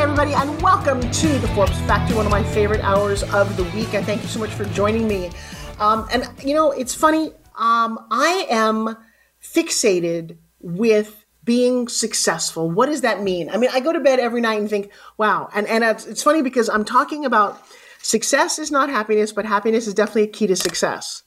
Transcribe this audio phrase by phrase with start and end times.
[0.00, 3.92] Everybody, and welcome to the Forbes Factor, one of my favorite hours of the week.
[3.92, 5.30] I thank you so much for joining me.
[5.78, 8.96] Um, and, you know, it's funny, um, I am
[9.42, 12.70] fixated with being successful.
[12.70, 13.50] What does that mean?
[13.50, 15.50] I mean, I go to bed every night and think, wow.
[15.52, 17.62] And, and it's, it's funny because I'm talking about
[18.00, 21.24] success is not happiness, but happiness is definitely a key to success.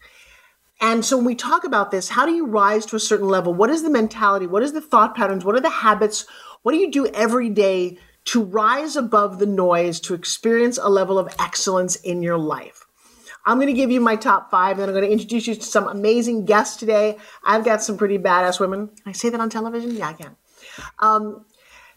[0.81, 3.53] And so when we talk about this, how do you rise to a certain level?
[3.53, 4.47] What is the mentality?
[4.47, 5.45] What is the thought patterns?
[5.45, 6.25] What are the habits?
[6.63, 11.19] What do you do every day to rise above the noise, to experience a level
[11.19, 12.85] of excellence in your life.
[13.45, 15.61] I'm going to give you my top five, and I'm going to introduce you to
[15.61, 17.17] some amazing guests today.
[17.45, 18.87] I've got some pretty badass women.
[18.87, 19.95] Can I say that on television?
[19.95, 20.35] Yeah, I can.
[20.99, 21.45] Um,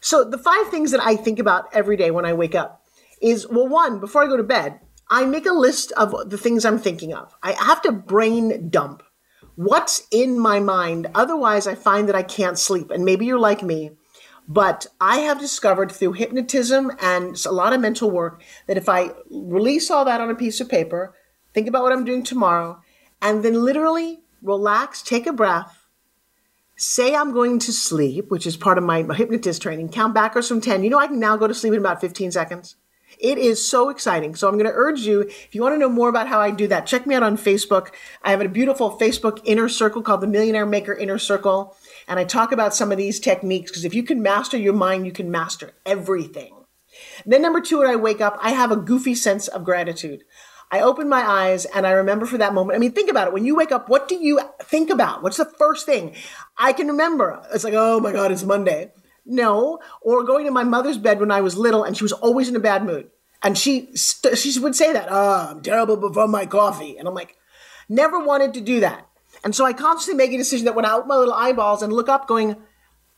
[0.01, 2.83] so the five things that I think about every day when I wake up
[3.23, 6.65] is well, one, before I go to bed, I make a list of the things
[6.65, 7.33] I'm thinking of.
[7.43, 9.03] I have to brain dump
[9.57, 11.09] what's in my mind.
[11.15, 12.91] Otherwise, I find that I can't sleep.
[12.91, 13.93] And maybe you're like me
[14.49, 19.11] but I have discovered through hypnotism and a lot of mental work that if I
[19.31, 21.15] release all that on a piece of paper,
[21.53, 22.81] think about what I'm doing tomorrow,
[23.21, 25.87] and then literally relax, take a breath,
[26.77, 30.61] say I'm going to sleep, which is part of my hypnotist training, count backwards from
[30.61, 30.85] 10.
[30.85, 32.77] You know, I can now go to sleep in about 15 seconds.
[33.19, 34.35] It is so exciting.
[34.35, 36.51] So I'm going to urge you, if you want to know more about how I
[36.51, 37.89] do that, check me out on Facebook.
[38.23, 41.75] I have a beautiful Facebook inner circle called the Millionaire Maker Inner Circle.
[42.09, 45.07] And I talk about some of these techniques because if you can master your mind,
[45.07, 46.53] you can master everything.
[47.25, 50.22] Then number two, when I wake up, I have a goofy sense of gratitude.
[50.71, 52.77] I open my eyes and I remember for that moment.
[52.77, 53.34] I mean, think about it.
[53.34, 55.22] When you wake up, what do you think about?
[55.22, 56.15] What's the first thing?
[56.56, 57.43] I can remember.
[57.53, 58.93] It's like, oh my God, it's Monday.
[59.25, 59.78] No.
[60.00, 62.56] Or going to my mother's bed when I was little and she was always in
[62.56, 63.11] a bad mood.
[63.43, 66.97] And she, st- she would say that, oh, I'm terrible before my coffee.
[66.97, 67.37] And I'm like,
[67.88, 69.06] never wanted to do that.
[69.47, 71.93] And so I constantly make a decision that when I open my little eyeballs and
[71.93, 72.57] look up, going,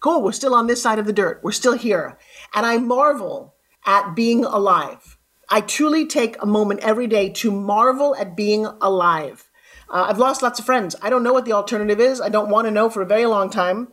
[0.00, 1.41] cool, we're still on this side of the dirt.
[1.43, 2.19] We're still here.
[2.55, 3.55] And I marvel
[3.87, 5.17] at being alive.
[5.49, 9.49] I truly take a moment every day to marvel at being alive.
[9.88, 10.94] Uh, I've lost lots of friends.
[11.00, 12.21] I don't know what the alternative is.
[12.21, 13.88] I don't want to know for a very long time.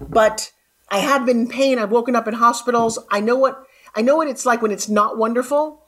[0.00, 0.52] But
[0.92, 1.80] I have been in pain.
[1.80, 3.00] I've woken up in hospitals.
[3.10, 3.64] I know what
[3.96, 5.82] I know what it's like when it's not wonderful.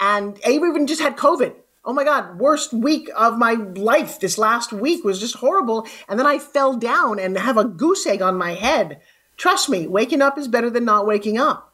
[0.00, 1.54] And I even just had COVID
[1.86, 4.18] oh my God, worst week of my life.
[4.18, 5.86] This last week was just horrible.
[6.08, 9.00] And then I fell down and have a goose egg on my head.
[9.36, 11.72] Trust me, waking up is better than not waking up.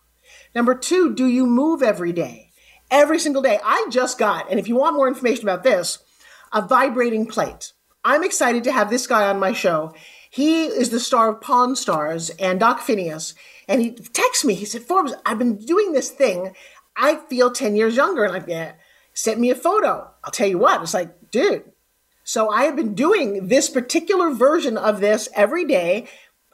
[0.54, 2.50] Number two, do you move every day?
[2.90, 3.58] Every single day.
[3.64, 6.00] I just got, and if you want more information about this,
[6.52, 7.72] a vibrating plate.
[8.04, 9.94] I'm excited to have this guy on my show.
[10.28, 13.34] He is the star of Pawn Stars and Doc Phineas.
[13.66, 14.54] And he texts me.
[14.54, 16.54] He said, Forbes, I've been doing this thing.
[16.96, 18.24] I feel 10 years younger.
[18.24, 18.72] And I'm like, yeah
[19.14, 20.10] sent me a photo.
[20.24, 21.64] I'll tell you what, it's like, dude.
[22.24, 26.08] So I have been doing this particular version of this every day.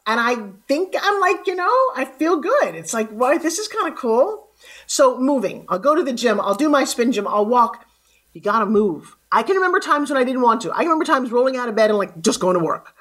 [0.07, 0.37] And I
[0.67, 2.75] think I'm like, you know, I feel good.
[2.75, 4.49] It's like, well, this is kind of cool.
[4.87, 7.85] So moving, I'll go to the gym, I'll do my spin gym, I'll walk.
[8.33, 9.17] You gotta move.
[9.31, 10.71] I can remember times when I didn't want to.
[10.71, 12.95] I remember times rolling out of bed and like just going to work.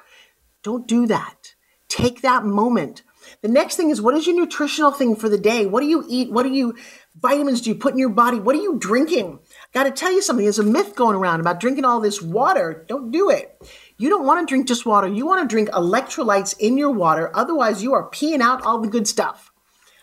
[0.63, 1.53] Don't do that.
[1.88, 3.03] Take that moment.
[3.41, 5.66] The next thing is what is your nutritional thing for the day?
[5.66, 6.31] What do you eat?
[6.31, 6.75] What do you
[7.16, 8.39] vitamins do you put in your body?
[8.39, 9.39] What are you drinking?
[9.74, 10.46] Got to tell you something.
[10.46, 12.86] There's a myth going around about drinking all this water.
[12.88, 13.62] Don't do it.
[13.98, 15.08] You don't want to drink just water.
[15.08, 17.32] You want to drink electrolytes in your water.
[17.36, 19.52] Otherwise, you are peeing out all the good stuff.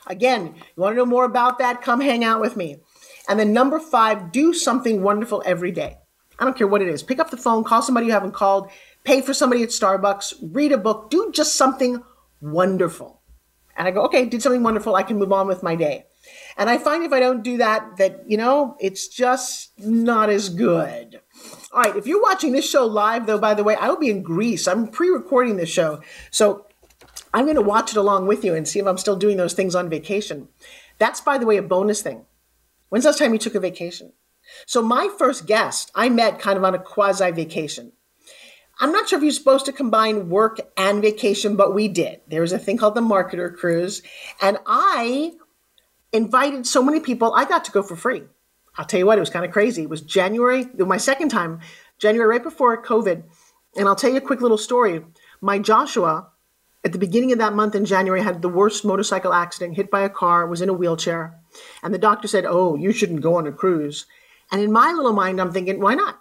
[0.07, 1.83] Again, you want to know more about that?
[1.83, 2.77] Come hang out with me.
[3.29, 5.97] And then number five, do something wonderful every day.
[6.39, 7.03] I don't care what it is.
[7.03, 8.71] Pick up the phone, call somebody you haven't called,
[9.05, 12.03] pay for somebody at Starbucks, read a book, do just something
[12.41, 13.23] wonderful.
[13.77, 14.95] And I go, okay, did something wonderful.
[14.95, 16.07] I can move on with my day.
[16.57, 20.49] And I find if I don't do that, that, you know, it's just not as
[20.49, 21.21] good.
[21.73, 24.11] All right, if you're watching this show live, though, by the way, I will be
[24.11, 24.69] in Greece.
[24.69, 26.01] I'm pre recording this show.
[26.31, 26.67] So
[27.33, 29.55] I'm going to watch it along with you and see if I'm still doing those
[29.55, 30.49] things on vacation.
[30.99, 32.27] That's, by the way, a bonus thing.
[32.89, 34.13] When's the last time you took a vacation?
[34.67, 37.93] So my first guest, I met kind of on a quasi vacation.
[38.81, 42.21] I'm not sure if you're supposed to combine work and vacation, but we did.
[42.29, 44.03] There was a thing called the Marketer Cruise,
[44.43, 45.33] and I
[46.15, 47.35] invited so many people.
[47.35, 48.23] I got to go for free.
[48.77, 49.83] I'll tell you what, it was kind of crazy.
[49.83, 51.61] It was January, my second time,
[51.99, 53.23] January right before COVID.
[53.77, 55.05] And I'll tell you a quick little story.
[55.41, 56.29] My Joshua
[56.85, 60.03] at the beginning of that month in January, had the worst motorcycle accident, hit by
[60.03, 61.41] a car, was in a wheelchair.
[61.83, 64.05] And the doctor said, Oh, you shouldn't go on a cruise.
[64.53, 66.21] And in my little mind, I'm thinking, why not?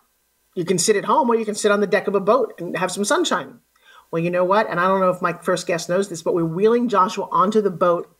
[0.56, 2.54] You can sit at home or you can sit on the deck of a boat
[2.60, 3.60] and have some sunshine.
[4.10, 4.69] Well, you know what?
[4.69, 7.62] And I don't know if my first guest knows this, but we're wheeling Joshua onto
[7.62, 8.12] the boat.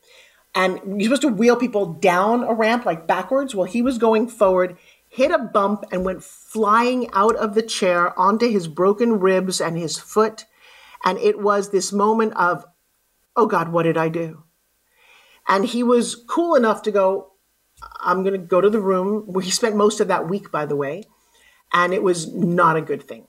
[0.56, 3.56] And you're supposed to wheel people down a ramp, like backwards.
[3.56, 4.78] Well, he was going forward,
[5.10, 9.78] hit a bump, and went flying out of the chair onto his broken ribs and
[9.78, 10.46] his foot.
[11.04, 12.66] And it was this moment of,
[13.36, 14.44] oh God, what did I do?
[15.48, 17.32] And he was cool enough to go,
[18.00, 20.66] I'm going to go to the room where he spent most of that week, by
[20.66, 21.04] the way.
[21.74, 23.28] And it was not a good thing.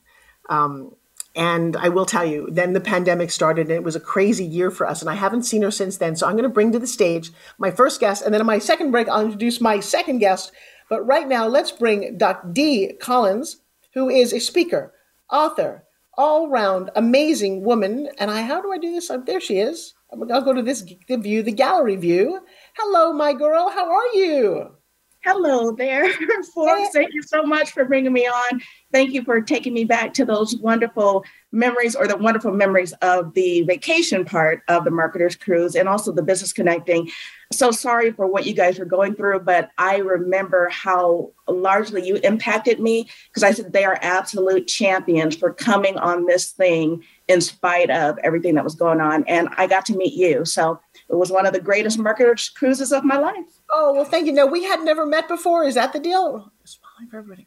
[0.48, 0.94] Um,
[1.34, 4.70] and I will tell you, then the pandemic started and it was a crazy year
[4.70, 5.00] for us.
[5.00, 6.14] And I haven't seen her since then.
[6.14, 8.22] So I'm going to bring to the stage my first guest.
[8.22, 10.52] And then in my second break, I'll introduce my second guest.
[10.88, 12.48] But right now, let's bring Dr.
[12.52, 13.60] Dee Collins,
[13.94, 14.92] who is a speaker,
[15.30, 15.84] author,
[16.16, 18.08] all round amazing woman.
[18.18, 19.10] And I, how do I do this?
[19.26, 19.94] There she is.
[20.12, 22.40] I'll go to this the view, the gallery view.
[22.76, 23.70] Hello, my girl.
[23.70, 24.76] How are you?
[25.24, 26.12] Hello there,
[26.54, 26.90] Forbes.
[26.92, 28.60] Thank you so much for bringing me on.
[28.92, 33.32] Thank you for taking me back to those wonderful memories or the wonderful memories of
[33.32, 37.10] the vacation part of the Marketers Cruise and also the business connecting.
[37.50, 42.16] So sorry for what you guys were going through, but I remember how largely you
[42.16, 47.40] impacted me because I said they are absolute champions for coming on this thing in
[47.40, 49.24] spite of everything that was going on.
[49.24, 50.44] And I got to meet you.
[50.44, 53.53] So it was one of the greatest marketers cruises of my life.
[53.76, 54.32] Oh, well, thank you.
[54.32, 55.64] No, we had never met before.
[55.64, 56.52] Is that the deal?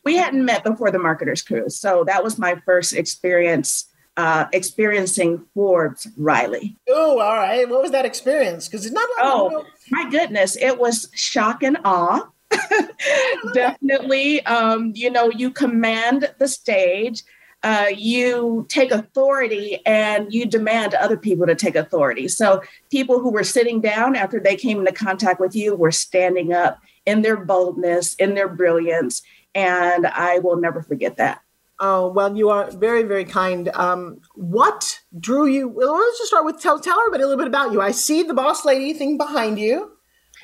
[0.03, 1.79] We hadn't met before the marketers cruise.
[1.79, 3.85] So that was my first experience
[4.17, 6.75] uh, experiencing Forbes Riley.
[6.89, 7.69] Oh, all right.
[7.69, 8.67] What was that experience?
[8.67, 9.07] Because it's not.
[9.17, 10.57] Like, oh, my goodness!
[10.57, 12.27] It was shock and awe.
[13.53, 17.23] Definitely, um, you know, you command the stage
[17.63, 22.27] uh, you take authority and you demand other people to take authority.
[22.27, 22.61] So
[22.91, 26.79] people who were sitting down after they came into contact with you were standing up
[27.05, 29.21] in their boldness, in their brilliance.
[29.55, 31.41] And I will never forget that.
[31.79, 33.69] Oh, well, you are very, very kind.
[33.69, 35.67] Um, what drew you?
[35.67, 37.81] Well, let's just start with tell, tell everybody a little bit about you.
[37.81, 39.91] I see the boss lady thing behind you.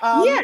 [0.02, 0.42] Um, yeah.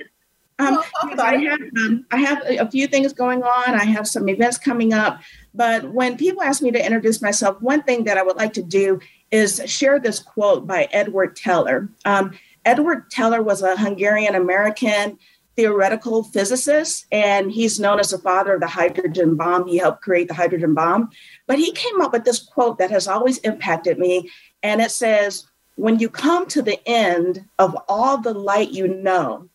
[0.60, 0.84] Um,
[1.18, 3.76] I have um, I have a few things going on.
[3.76, 5.22] I have some events coming up.
[5.54, 8.64] But when people ask me to introduce myself, one thing that I would like to
[8.64, 9.00] do
[9.32, 11.90] is share this quote by Edward Teller.
[12.06, 15.18] Um, Edward Teller was a Hungarian American
[15.56, 19.68] theoretical physicist, and he's known as the father of the hydrogen bomb.
[19.68, 21.10] He helped create the hydrogen bomb.
[21.48, 24.30] But he came up with this quote that has always impacted me.
[24.64, 25.46] And it says,
[25.76, 29.50] When you come to the end of all the light you know,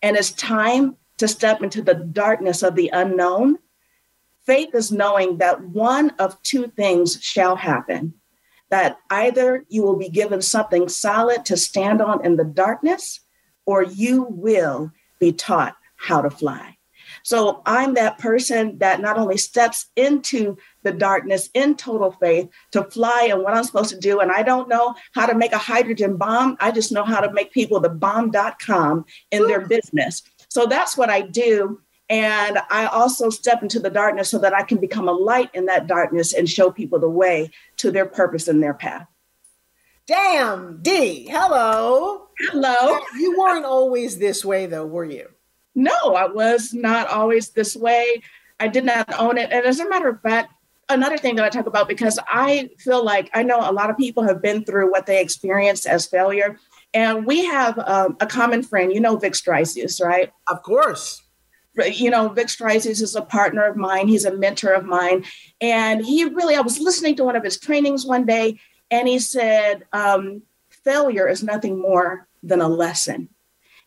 [0.00, 3.58] and it's time to step into the darkness of the unknown.
[4.48, 8.14] Faith is knowing that one of two things shall happen
[8.70, 13.20] that either you will be given something solid to stand on in the darkness,
[13.66, 14.90] or you will
[15.20, 16.78] be taught how to fly.
[17.22, 22.84] So I'm that person that not only steps into the darkness in total faith to
[22.84, 24.20] fly and what I'm supposed to do.
[24.20, 26.56] And I don't know how to make a hydrogen bomb.
[26.60, 30.22] I just know how to make people the bomb.com in their business.
[30.48, 31.80] So that's what I do.
[32.10, 35.66] And I also step into the darkness so that I can become a light in
[35.66, 39.06] that darkness and show people the way to their purpose and their path.
[40.06, 41.28] Damn, D.
[41.28, 42.28] hello.
[42.38, 42.98] Hello.
[43.18, 45.28] You weren't always this way, though, were you?
[45.74, 48.22] No, I was not always this way.
[48.58, 49.52] I did not own it.
[49.52, 50.52] And as a matter of fact,
[50.88, 53.98] another thing that I talk about because I feel like I know a lot of
[53.98, 56.58] people have been through what they experienced as failure.
[56.94, 60.32] And we have um, a common friend, you know, Vic Strizheus, right?
[60.48, 61.22] Of course.
[61.78, 64.08] You know, Vic Strizheus is a partner of mine.
[64.08, 65.24] He's a mentor of mine.
[65.60, 68.58] And he really, I was listening to one of his trainings one day,
[68.90, 73.28] and he said, um, failure is nothing more than a lesson.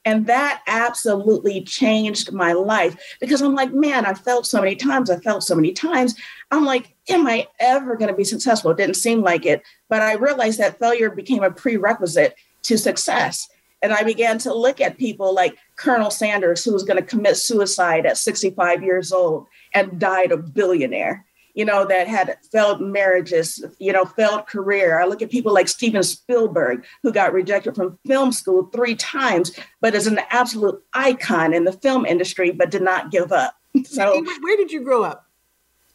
[0.03, 5.11] And that absolutely changed my life because I'm like, man, I felt so many times.
[5.11, 6.15] I felt so many times.
[6.49, 8.71] I'm like, am I ever going to be successful?
[8.71, 9.61] It didn't seem like it.
[9.89, 13.47] But I realized that failure became a prerequisite to success.
[13.81, 17.37] And I began to look at people like Colonel Sanders, who was going to commit
[17.37, 23.63] suicide at 65 years old and died a billionaire you know, that had failed marriages,
[23.79, 24.99] you know, failed career.
[24.99, 29.51] I look at people like Steven Spielberg, who got rejected from film school three times,
[29.81, 33.55] but is an absolute icon in the film industry, but did not give up.
[33.85, 35.25] So, where did you grow up?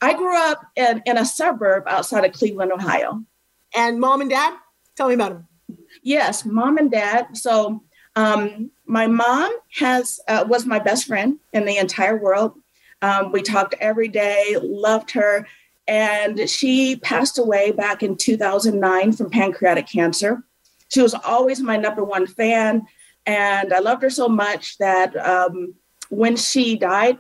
[0.01, 3.23] I grew up in, in a suburb outside of Cleveland, Ohio.
[3.75, 4.55] And mom and dad?
[4.97, 5.49] Tell me about them.
[6.03, 7.37] Yes, mom and dad.
[7.37, 7.83] So,
[8.15, 12.55] um, my mom has uh, was my best friend in the entire world.
[13.03, 15.47] Um, we talked every day, loved her.
[15.89, 20.43] And she passed away back in 2009 from pancreatic cancer.
[20.89, 22.87] She was always my number one fan.
[23.25, 25.75] And I loved her so much that um,
[26.09, 27.19] when she died,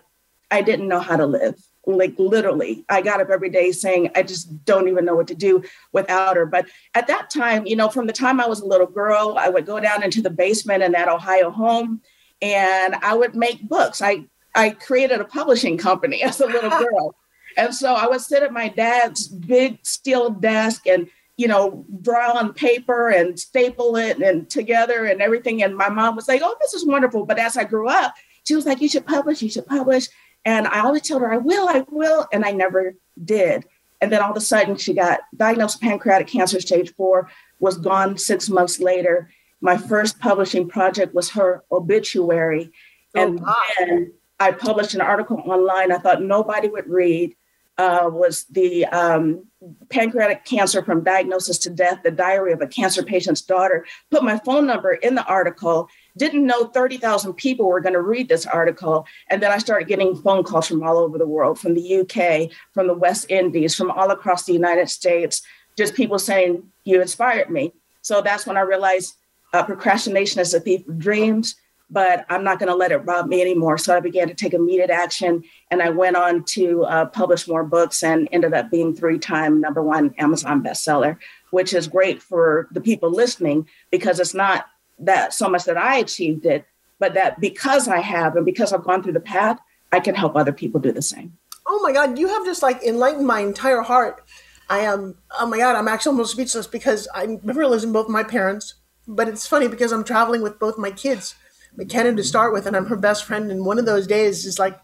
[0.50, 1.57] I didn't know how to live.
[1.87, 5.35] Like literally, I got up every day saying, I just don't even know what to
[5.35, 5.62] do
[5.93, 6.45] without her.
[6.45, 9.49] But at that time, you know, from the time I was a little girl, I
[9.49, 12.00] would go down into the basement in that Ohio home
[12.43, 14.03] and I would make books.
[14.03, 14.25] I,
[14.55, 17.15] I created a publishing company as a little girl.
[17.57, 22.33] And so I would sit at my dad's big steel desk and you know, draw
[22.33, 25.62] on paper and staple it and together and everything.
[25.62, 27.26] And my mom was like, Oh, this is wonderful.
[27.26, 30.09] But as I grew up, she was like, You should publish, you should publish.
[30.47, 32.26] And I always told her, I will, I will.
[32.33, 33.65] And I never did.
[34.00, 37.76] And then all of a sudden, she got diagnosed with pancreatic cancer, stage four, was
[37.76, 39.29] gone six months later.
[39.61, 42.71] My first publishing project was her obituary.
[43.15, 43.55] Oh, and wow.
[43.79, 47.35] then I published an article online I thought nobody would read
[47.79, 49.47] uh, was the um,
[49.91, 53.85] pancreatic cancer from diagnosis to death, the diary of a cancer patient's daughter.
[54.11, 58.28] Put my phone number in the article, didn't know 30,000 people were going to read
[58.28, 59.06] this article.
[59.28, 62.50] And then I started getting phone calls from all over the world, from the UK,
[62.73, 65.42] from the West Indies, from all across the United States,
[65.76, 67.73] just people saying, You inspired me.
[68.02, 69.14] So that's when I realized
[69.52, 71.56] uh, procrastination is a thief of dreams
[71.90, 73.78] but I'm not going to let it rob me anymore.
[73.78, 77.64] So I began to take immediate action and I went on to uh, publish more
[77.64, 81.16] books and ended up being three time number one Amazon bestseller,
[81.50, 84.66] which is great for the people listening because it's not
[84.99, 86.67] that so much that I achieved it,
[86.99, 89.59] but that because I have and because I've gone through the path,
[89.93, 91.37] I can help other people do the same.
[91.67, 94.25] Oh my God, you have just like enlightened my entire heart.
[94.69, 98.75] I am, oh my God, I'm actually almost speechless because I'm losing both my parents.
[99.09, 101.35] But it's funny because I'm traveling with both my kids
[101.76, 103.50] McKenna to start with, and I'm her best friend.
[103.50, 104.79] And one of those days is like,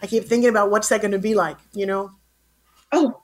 [0.00, 2.12] I keep thinking about what's that going to be like, you know?
[2.92, 3.22] Oh,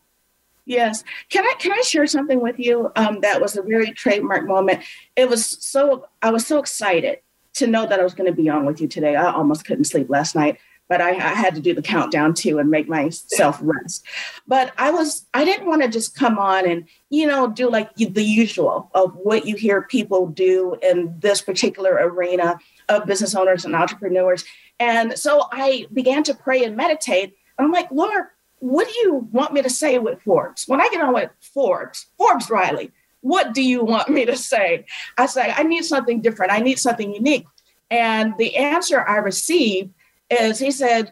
[0.67, 1.05] yes.
[1.29, 2.91] Can I can I share something with you?
[2.97, 4.83] Um, that was a very trademark moment.
[5.17, 7.19] It was so I was so excited
[7.55, 9.17] to know that I was going to be on with you today.
[9.17, 12.59] I almost couldn't sleep last night, but I, I had to do the countdown too
[12.59, 14.05] and make myself rest.
[14.47, 17.95] But I was I didn't want to just come on and you know do like
[17.97, 23.65] the usual of what you hear people do in this particular arena of business owners
[23.65, 24.45] and entrepreneurs.
[24.79, 27.37] And so I began to pray and meditate.
[27.59, 28.25] I'm like, Lord,
[28.63, 30.69] what do you want me to say with Forbes?
[30.69, 34.87] When I get on with Forbes, Forbes Riley, what do you want me to say?
[35.19, 36.53] I say, I need something different.
[36.53, 37.47] I need something unique.
[37.91, 39.93] And the answer I received
[40.31, 41.11] is he said,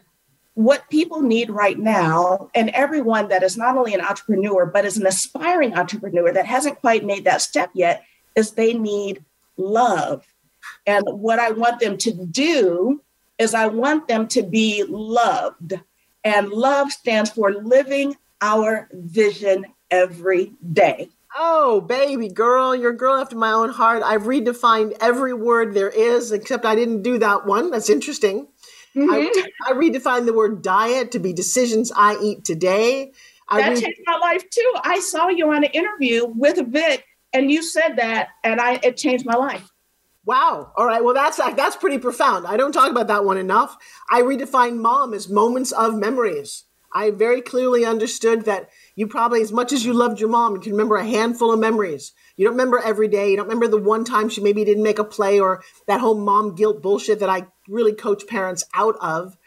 [0.53, 4.97] what people need right now, and everyone that is not only an entrepreneur, but is
[4.97, 9.25] an aspiring entrepreneur that hasn't quite made that step yet, is they need
[9.57, 10.25] love.
[10.87, 13.01] And what I want them to do
[13.37, 15.81] is I want them to be loved.
[16.23, 21.09] And love stands for living our vision every day.
[21.37, 24.03] Oh, baby girl, you're a girl after my own heart.
[24.03, 27.71] I've redefined every word there is, except I didn't do that one.
[27.71, 28.47] That's interesting.
[28.95, 29.09] Mm-hmm.
[29.09, 33.13] I, I, redefined the word diet to be decisions I eat today.
[33.47, 34.73] I that re- changed my life too.
[34.83, 38.97] I saw you on an interview with Vic, and you said that, and I it
[38.97, 39.70] changed my life.
[40.25, 40.71] Wow.
[40.75, 41.03] All right.
[41.03, 42.45] Well, that's uh, that's pretty profound.
[42.45, 43.75] I don't talk about that one enough.
[44.09, 46.65] I redefined mom as moments of memories.
[46.93, 50.59] I very clearly understood that you probably, as much as you loved your mom, you
[50.59, 52.11] can remember a handful of memories.
[52.35, 53.31] You don't remember every day.
[53.31, 56.15] You don't remember the one time she maybe didn't make a play or that whole
[56.15, 59.37] mom guilt bullshit that I really coach parents out of.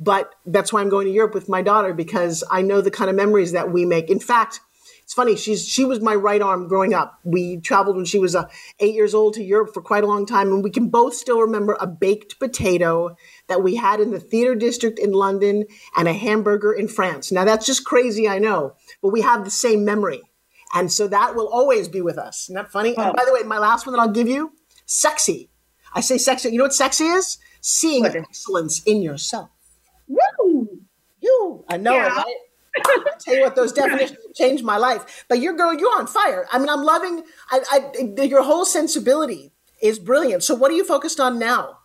[0.00, 3.10] But that's why I'm going to Europe with my daughter because I know the kind
[3.10, 4.10] of memories that we make.
[4.10, 4.60] In fact,
[5.08, 5.36] it's funny.
[5.36, 7.18] She's she was my right arm growing up.
[7.24, 8.46] We traveled when she was uh,
[8.78, 11.40] eight years old to Europe for quite a long time, and we can both still
[11.40, 15.64] remember a baked potato that we had in the theater district in London
[15.96, 17.32] and a hamburger in France.
[17.32, 20.20] Now that's just crazy, I know, but we have the same memory,
[20.74, 22.42] and so that will always be with us.
[22.44, 22.94] Isn't that funny?
[22.98, 23.04] Oh.
[23.04, 24.52] And by the way, my last one that I'll give you,
[24.84, 25.48] sexy.
[25.94, 26.50] I say sexy.
[26.50, 27.38] You know what sexy is?
[27.62, 29.48] Seeing excellence in yourself.
[30.06, 30.68] Woo!
[31.22, 32.08] You, I know yeah.
[32.08, 32.36] it, right?
[33.20, 35.24] tell you what, those definitions changed my life.
[35.28, 36.46] But you're girl, you're on fire.
[36.50, 37.22] I mean, I'm loving.
[37.50, 40.42] I, I, your whole sensibility is brilliant.
[40.42, 41.78] So, what are you focused on now?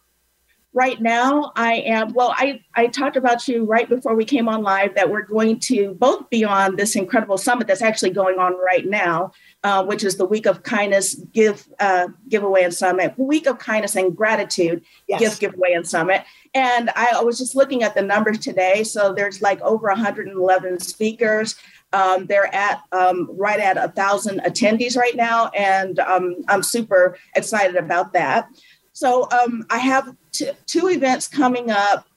[0.75, 2.13] Right now, I am.
[2.13, 5.60] Well, I I talked about you right before we came on live that we're going
[5.62, 10.03] to both be on this incredible summit that's actually going on right now, uh, which
[10.03, 14.84] is the Week of Kindness Give uh, Giveaway and Summit, Week of Kindness and Gratitude
[15.08, 15.20] yes.
[15.20, 16.24] Gift Giveaway and Summit.
[16.53, 18.84] And I was just looking at the numbers today.
[18.84, 21.55] So there's like over 111 speakers.
[21.93, 27.17] Um, they're at um, right at a thousand attendees right now, and um, I'm super
[27.36, 28.48] excited about that.
[28.93, 32.08] So um, I have t- two events coming up,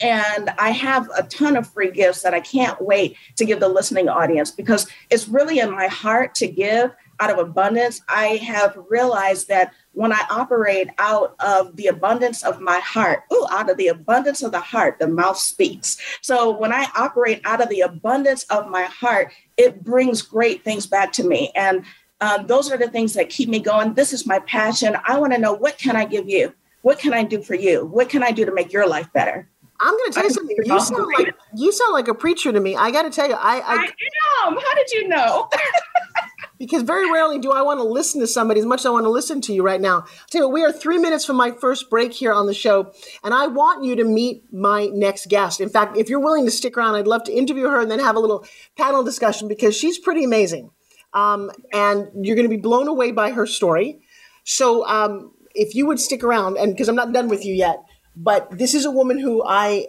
[0.00, 3.68] and I have a ton of free gifts that I can't wait to give the
[3.68, 6.92] listening audience because it's really in my heart to give.
[7.20, 12.62] out of abundance, I have realized that when I operate out of the abundance of
[12.62, 15.98] my heart, ooh, out of the abundance of the heart, the mouth speaks.
[16.22, 20.86] So when I operate out of the abundance of my heart, it brings great things
[20.86, 21.52] back to me.
[21.54, 21.84] And
[22.22, 23.92] um, those are the things that keep me going.
[23.92, 24.96] This is my passion.
[25.04, 26.54] I want to know what can I give you?
[26.82, 27.84] What can I do for you?
[27.84, 29.46] What can I do to make your life better?
[29.80, 30.56] I'm going to tell you something.
[30.62, 32.76] You sound like you sound like a preacher to me.
[32.76, 34.54] I got to tell you, I, I, I am.
[34.54, 35.48] How did you know?
[36.60, 39.06] because very rarely do I want to listen to somebody as much as I want
[39.06, 40.00] to listen to you right now.
[40.00, 42.54] I'll tell you, what, we are three minutes from my first break here on the
[42.54, 42.92] show,
[43.24, 45.60] and I want you to meet my next guest.
[45.60, 47.98] In fact, if you're willing to stick around, I'd love to interview her and then
[47.98, 48.44] have a little
[48.76, 50.70] panel discussion because she's pretty amazing,
[51.14, 54.00] um, and you're going to be blown away by her story.
[54.44, 57.82] So, um, if you would stick around, and because I'm not done with you yet,
[58.16, 59.86] but this is a woman who I,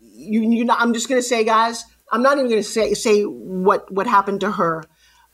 [0.00, 2.94] you, you know, I'm just going to say, guys, I'm not even going to say
[2.94, 4.84] say what what happened to her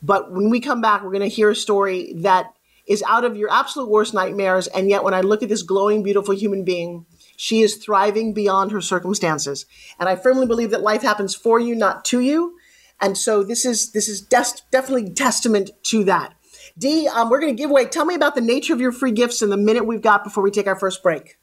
[0.02, 2.52] but when we come back, we're going to hear a story that
[2.87, 4.68] is out of your absolute worst nightmares.
[4.68, 7.06] And yet, when I look at this glowing, beautiful human being,
[7.37, 9.66] she is thriving beyond her circumstances.
[9.99, 12.56] And I firmly believe that life happens for you, not to you.
[13.00, 16.35] And so this is this is des- definitely testament to that.
[16.78, 17.87] Dee, um, we're going to give away.
[17.87, 20.42] Tell me about the nature of your free gifts in the minute we've got before
[20.42, 21.37] we take our first break.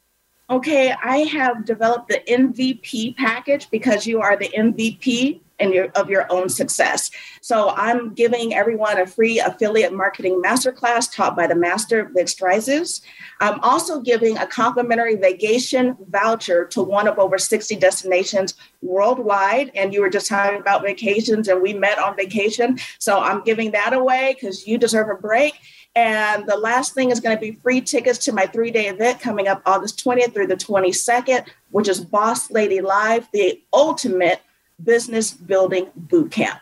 [0.50, 6.10] Okay, I have developed the MVP package because you are the MVP and your, of
[6.10, 7.10] your own success.
[7.42, 13.02] So I'm giving everyone a free affiliate marketing masterclass taught by the master Vic Strizheus.
[13.40, 19.72] I'm also giving a complimentary vacation voucher to one of over 60 destinations worldwide.
[19.76, 22.80] And you were just talking about vacations, and we met on vacation.
[23.00, 25.54] So I'm giving that away because you deserve a break.
[25.96, 29.20] And the last thing is going to be free tickets to my three day event
[29.20, 34.42] coming up August 20th through the 22nd, which is Boss Lady Live, the ultimate
[34.84, 36.62] business building boot camp.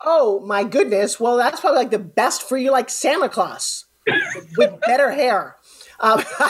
[0.00, 1.18] Oh my goodness.
[1.18, 3.86] Well, that's probably like the best for you, like Santa Claus
[4.56, 5.56] with better hair.
[5.98, 6.22] Um,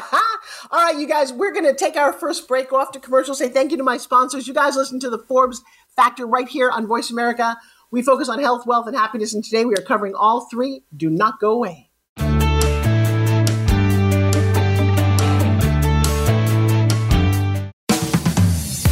[0.70, 3.34] all right, you guys, we're going to take our first break off to commercial.
[3.34, 4.48] Say thank you to my sponsors.
[4.48, 5.62] You guys listen to the Forbes
[5.96, 7.56] Factor right here on Voice America.
[7.90, 10.82] We focus on health, wealth, and happiness, and today we are covering all three.
[10.96, 11.90] Do not go away.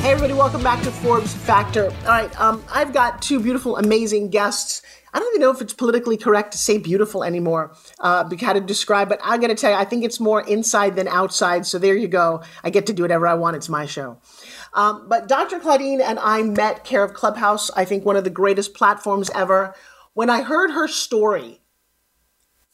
[0.00, 1.86] Hey, everybody, welcome back to Forbes Factor.
[1.86, 4.82] All right, um, I've got two beautiful, amazing guests
[5.12, 8.60] I don't even know if it's politically correct to say beautiful anymore, uh, how to
[8.60, 11.66] describe, but I got to tell you, I think it's more inside than outside.
[11.66, 12.42] So there you go.
[12.62, 13.56] I get to do whatever I want.
[13.56, 14.18] It's my show.
[14.74, 15.60] Um, but Dr.
[15.60, 19.74] Claudine and I met Care of Clubhouse, I think one of the greatest platforms ever.
[20.12, 21.62] When I heard her story,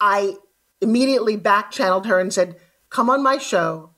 [0.00, 0.34] I
[0.80, 2.56] immediately back channeled her and said,
[2.90, 3.90] come on my show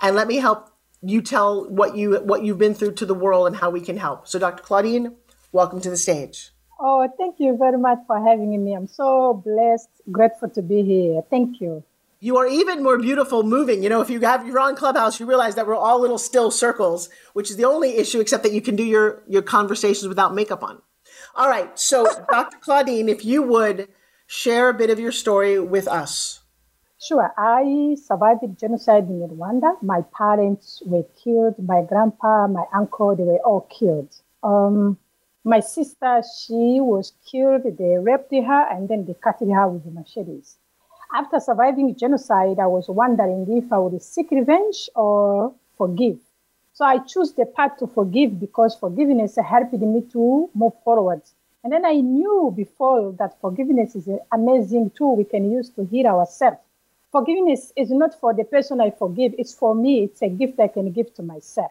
[0.00, 0.71] and let me help
[1.02, 3.96] you tell what you what you've been through to the world and how we can
[3.96, 4.28] help.
[4.28, 4.62] So Dr.
[4.62, 5.16] Claudine,
[5.50, 6.50] welcome to the stage.
[6.80, 8.72] Oh, thank you very much for having me.
[8.74, 11.22] I'm so blessed, grateful to be here.
[11.30, 11.84] Thank you.
[12.20, 13.82] You are even more beautiful moving.
[13.82, 16.50] You know, if you have you're on Clubhouse, you realize that we're all little still
[16.52, 20.34] circles, which is the only issue, except that you can do your your conversations without
[20.34, 20.80] makeup on.
[21.34, 22.58] All right, so Dr.
[22.58, 23.88] Claudine, if you would
[24.26, 26.41] share a bit of your story with us.
[27.02, 27.34] Sure.
[27.36, 29.82] I survived the genocide in Rwanda.
[29.82, 31.58] My parents were killed.
[31.58, 34.14] My grandpa, my uncle, they were all killed.
[34.44, 34.96] Um,
[35.42, 37.64] my sister, she was killed.
[37.76, 40.58] They raped her and then they cut her with the machetes.
[41.12, 46.20] after surviving genocide, I was wondering if I would seek revenge or forgive.
[46.72, 51.22] So I chose the path to forgive because forgiveness helped me to move forward.
[51.64, 55.84] And then I knew before that forgiveness is an amazing tool we can use to
[55.84, 56.58] heal ourselves.
[57.12, 60.04] Forgiveness is not for the person I forgive, it's for me.
[60.04, 61.70] It's a gift I can give to myself.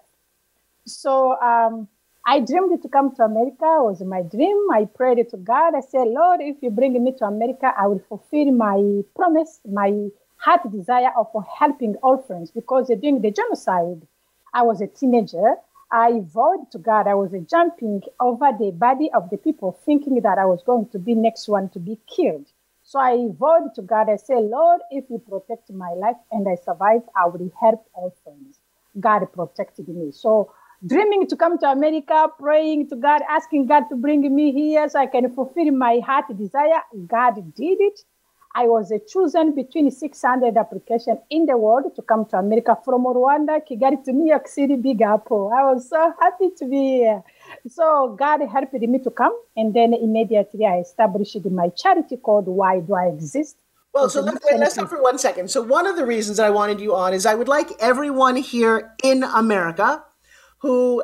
[0.85, 1.87] So um,
[2.27, 3.65] I dreamed to come to America.
[3.81, 4.67] Was my dream.
[4.71, 5.73] I prayed to God.
[5.75, 10.09] I said, Lord, if you bring me to America, I will fulfill my promise, my
[10.37, 11.27] heart desire of
[11.57, 14.05] helping orphans because during the genocide,
[14.53, 15.55] I was a teenager.
[15.91, 20.37] I vowed to God I was jumping over the body of the people, thinking that
[20.37, 22.45] I was going to be next one to be killed.
[22.91, 24.09] So I vowed to God.
[24.09, 28.59] I said, Lord, if you protect my life and I survive, I will help orphans.
[28.99, 30.11] God protected me.
[30.11, 30.51] So
[30.85, 34.99] dreaming to come to America, praying to God, asking God to bring me here so
[34.99, 36.81] I can fulfill my heart desire.
[37.07, 38.01] God did it.
[38.53, 43.61] I was chosen between 600 applications in the world to come to America from Rwanda,
[43.65, 45.49] Kigali to New York City, Big Apple.
[45.57, 47.23] I was so happy to be here.
[47.67, 52.79] So God helped me to come, and then immediately I established my charity called Why
[52.79, 53.57] Do I Exist?
[53.93, 55.51] Well, so let, wait, let's stop for one second.
[55.51, 58.93] So one of the reasons I wanted you on is I would like everyone here
[59.03, 60.03] in America
[60.59, 61.03] who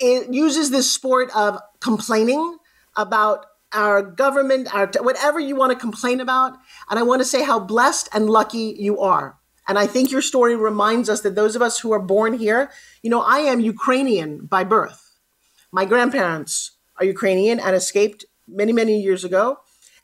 [0.00, 2.58] uses this sport of complaining
[2.96, 6.56] about our government, our whatever you want to complain about,
[6.90, 9.38] and I want to say how blessed and lucky you are.
[9.68, 12.70] And I think your story reminds us that those of us who are born here,
[13.02, 15.05] you know, I am Ukrainian by birth.
[15.76, 19.58] My grandparents are Ukrainian and escaped many, many years ago.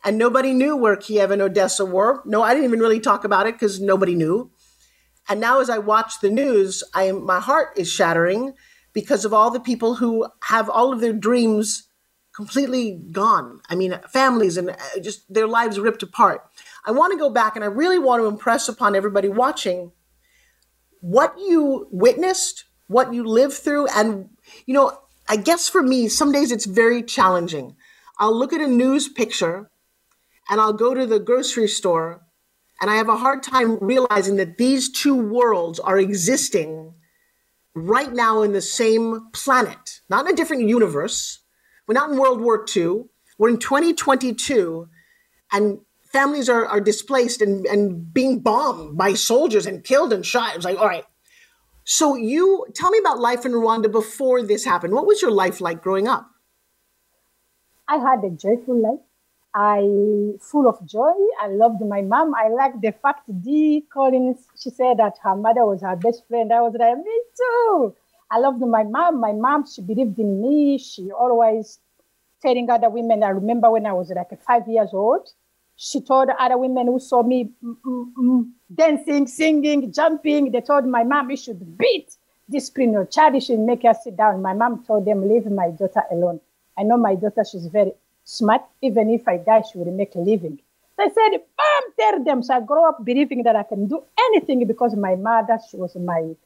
[0.04, 2.20] And nobody knew where Kiev and Odessa were.
[2.26, 4.50] No, I didn't even really talk about it because nobody knew.
[5.30, 8.52] And now as I watch the news, I my heart is shattering
[8.92, 11.88] because of all the people who have all of their dreams
[12.36, 13.62] completely gone.
[13.70, 16.42] I mean, families and uh, just their lives ripped apart.
[16.84, 19.92] I want to go back and I really want to impress upon everybody watching
[21.00, 23.86] what you witnessed, what you lived through.
[23.86, 24.28] And,
[24.66, 24.98] you know,
[25.32, 27.74] I guess for me, some days it's very challenging.
[28.18, 29.70] I'll look at a news picture
[30.50, 32.20] and I'll go to the grocery store
[32.82, 36.92] and I have a hard time realizing that these two worlds are existing
[37.74, 41.38] right now in the same planet, not in a different universe.
[41.86, 43.04] We're not in World War II.
[43.38, 44.86] We're in 2022,
[45.50, 45.78] and
[46.12, 50.56] families are, are displaced and, and being bombed by soldiers and killed and shot.
[50.56, 51.06] It's like, all right.
[51.84, 54.94] So you tell me about life in Rwanda before this happened.
[54.94, 56.30] What was your life like growing up?
[57.88, 59.00] I had a joyful life.
[59.54, 59.80] I
[60.40, 61.12] full of joy.
[61.40, 62.34] I loved my mom.
[62.34, 66.52] I liked the fact Dee Collins, she said that her mother was her best friend.
[66.52, 67.94] I was like, me too.
[68.30, 69.20] I loved my mom.
[69.20, 70.78] My mom, she believed in me.
[70.78, 71.80] She always
[72.40, 73.22] telling other women.
[73.22, 75.28] I remember when I was like five years old,
[75.82, 80.52] she told other women who saw me mm, mm, mm, dancing, singing, jumping.
[80.52, 82.14] They told my mom, you should beat,
[82.48, 83.34] this your child.
[83.34, 84.40] You should make her sit down.
[84.42, 86.40] My mom told them, leave my daughter alone.
[86.78, 87.92] I know my daughter, she's very
[88.22, 88.62] smart.
[88.80, 90.60] Even if I die, she will make a living.
[90.94, 92.44] So I said, Mom, tell them.
[92.44, 95.96] So I grew up believing that I can do anything because my mother, she was
[95.96, 96.36] my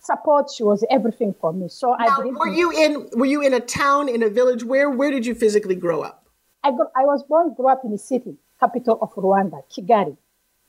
[0.00, 0.50] support.
[0.50, 1.68] She was everything for me.
[1.68, 4.64] So now, I were you in were you in a town, in a village?
[4.64, 6.26] Where where did you physically grow up?
[6.64, 10.16] I got, I was born, grew up in the city, capital of Rwanda, Kigali.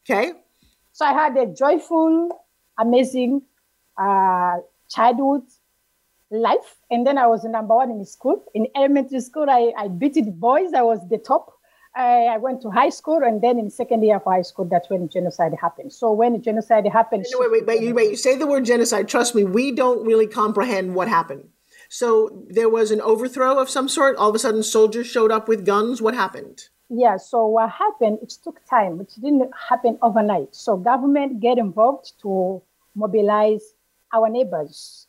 [0.04, 0.34] Okay.
[0.94, 2.30] So I had a joyful,
[2.78, 3.44] amazing
[3.98, 4.58] uh,
[4.90, 5.44] childhood
[6.32, 6.78] life.
[6.90, 8.44] And then I was number one in school.
[8.54, 10.74] In elementary school, I, I beat the boys.
[10.74, 11.54] I was the top.
[11.94, 14.90] I, I, went to high school, and then in second year of high school, that's
[14.90, 15.92] when genocide happened.
[15.92, 19.10] So when genocide happened, no, wait, wait, wait, you, wait, you say the word genocide.
[19.10, 21.50] Trust me, we don't really comprehend what happened.
[21.90, 24.16] So there was an overthrow of some sort.
[24.16, 26.02] All of a sudden, soldiers showed up with guns.
[26.02, 26.70] What happened?
[26.94, 27.16] Yeah.
[27.16, 28.20] So what happened?
[28.22, 29.00] It took time.
[29.00, 30.54] It didn't happen overnight.
[30.54, 32.62] So government get involved to
[32.96, 33.64] mobilize
[34.14, 35.08] our neighbors,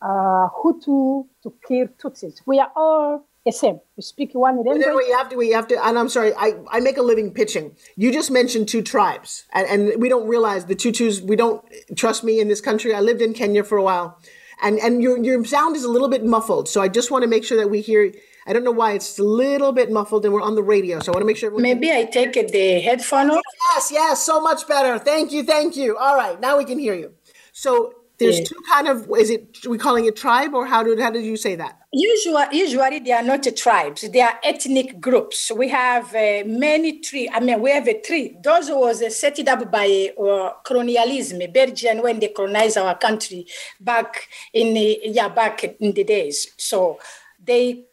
[0.00, 2.42] uh, Hutu to kill Tutsis.
[2.46, 3.80] We are all the same.
[3.96, 4.86] We speak one language.
[4.86, 5.36] No, we have to.
[5.36, 5.84] We have to.
[5.84, 6.32] And I'm sorry.
[6.34, 7.74] I, I make a living pitching.
[7.96, 11.20] You just mentioned two tribes, and, and we don't realize the Tutsis.
[11.20, 11.64] We don't
[11.96, 12.94] trust me in this country.
[12.94, 14.16] I lived in Kenya for a while,
[14.62, 16.68] and and your your sound is a little bit muffled.
[16.68, 18.12] So I just want to make sure that we hear.
[18.46, 21.00] I don't know why it's a little bit muffled, and we're on the radio.
[21.00, 21.50] So I want to make sure.
[21.58, 23.42] Maybe I take the headphone off.
[23.74, 24.98] Yes, yes, so much better.
[24.98, 25.96] Thank you, thank you.
[25.96, 27.12] All right, now we can hear you.
[27.52, 31.10] So there's two kind of is it we calling it tribe or how did how
[31.10, 35.68] did you say that usually usually they are not tribes they are ethnic groups we
[35.68, 39.70] have uh, many three i mean we have a tree those was uh, set up
[39.70, 43.46] by uh, colonialism belgian when they colonized our country
[43.80, 46.98] back in the yeah back in the days so
[47.44, 47.85] they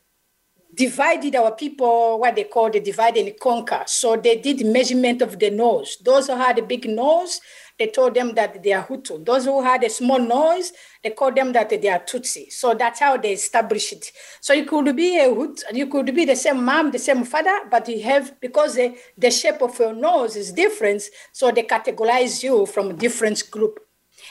[0.74, 3.84] divided our people, what they call the divide and conquer.
[3.86, 5.98] So they did measurement of the nose.
[6.04, 7.42] Those who had a big nose,
[7.78, 9.26] they told them that they are Hutu.
[9.26, 10.72] Those who had a small nose,
[11.04, 12.52] they called them that they are Tutsi.
[12.52, 14.12] So that's how they established it.
[14.42, 17.62] So you could be a Hutu, you could be the same mom, the same father,
[17.70, 22.44] but you have, because the, the shape of your nose is different, so they categorize
[22.44, 23.80] you from a different group.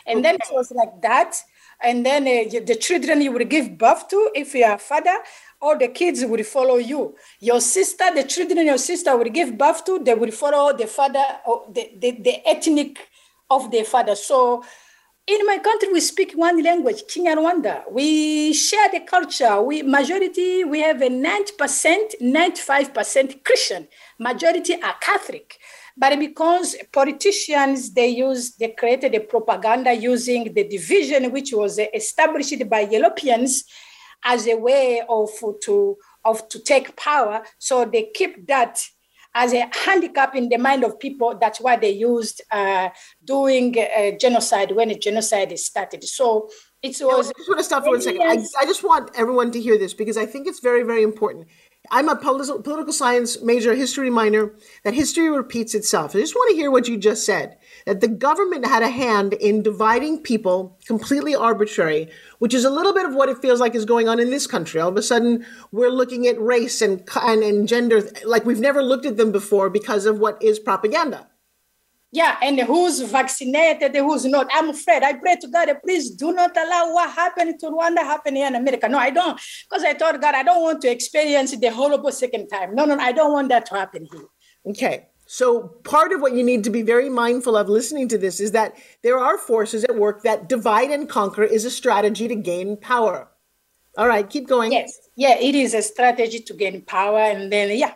[0.07, 0.23] And okay.
[0.23, 1.37] then it was like that.
[1.85, 5.17] And then uh, the children you would give birth to, if you are a father,
[5.62, 7.14] all the kids will follow you.
[7.40, 11.25] Your sister, the children your sister will give birth to, they will follow the father,
[11.46, 12.98] or the, the, the ethnic
[13.48, 14.16] of their father.
[14.16, 14.64] So
[15.25, 17.85] in my country, we speak one language, Kinyarwanda.
[17.92, 19.62] We share the culture.
[19.62, 23.87] We majority, we have a 90%, 95% Christian.
[24.18, 25.59] Majority are Catholic.
[25.96, 32.68] But because politicians, they use, they created a propaganda using the division, which was established
[32.68, 33.64] by Europeans
[34.25, 35.31] as a way of
[35.63, 37.43] to, of to take power.
[37.59, 38.85] So they keep that
[39.35, 41.37] as a handicap in the mind of people.
[41.41, 42.91] That's why they used uh,
[43.25, 43.75] doing
[44.21, 46.05] genocide when a genocide is started.
[46.05, 46.51] So
[46.83, 47.31] it was.
[47.31, 48.23] I just want to stop for one second.
[48.23, 51.47] I, I just want everyone to hear this because I think it's very, very important.
[51.91, 54.55] I'm a political, political science major, history minor,
[54.85, 56.15] that history repeats itself.
[56.15, 59.35] I just want to hear what you just said that the government had a hand
[59.35, 63.75] in dividing people completely arbitrary, which is a little bit of what it feels like
[63.75, 64.81] is going on in this country.
[64.81, 68.83] All of a sudden, we're looking at race and, and, and gender like we've never
[68.83, 71.29] looked at them before because of what is propaganda.
[72.14, 74.47] Yeah, and who's vaccinated, who's not.
[74.53, 75.03] I'm afraid.
[75.03, 78.55] I pray to God, please do not allow what happened to Rwanda happen here in
[78.55, 78.87] America.
[78.87, 79.40] No, I don't.
[79.68, 82.75] Because I told God, I don't want to experience the horrible second time.
[82.75, 84.27] No, no, I don't want that to happen here.
[84.66, 85.09] Okay.
[85.33, 88.53] So, part of what you need to be very mindful of listening to this is
[88.53, 92.77] that there are forces at work that divide and conquer is a strategy to gain
[92.77, 93.31] power.
[93.97, 94.73] All right, keep going.
[94.73, 97.21] Yes, yeah, it is a strategy to gain power.
[97.21, 97.95] And then, yeah,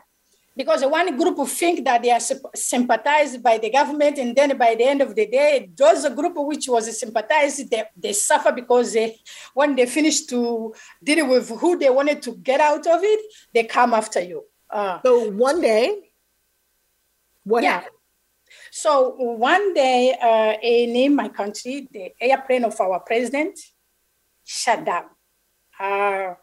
[0.56, 4.84] because one group think that they are sympathized by the government, and then by the
[4.84, 9.14] end of the day, those group which was sympathized, they, they suffer because they,
[9.52, 13.20] when they finish to deal with who they wanted to get out of it,
[13.52, 14.42] they come after you.
[14.70, 16.05] Uh, so one day,
[17.46, 17.72] what yeah.
[17.72, 17.92] happened?
[18.70, 23.58] So one day uh, in my country, the airplane of our president
[24.44, 25.06] shut down.
[25.78, 26.34] Uh,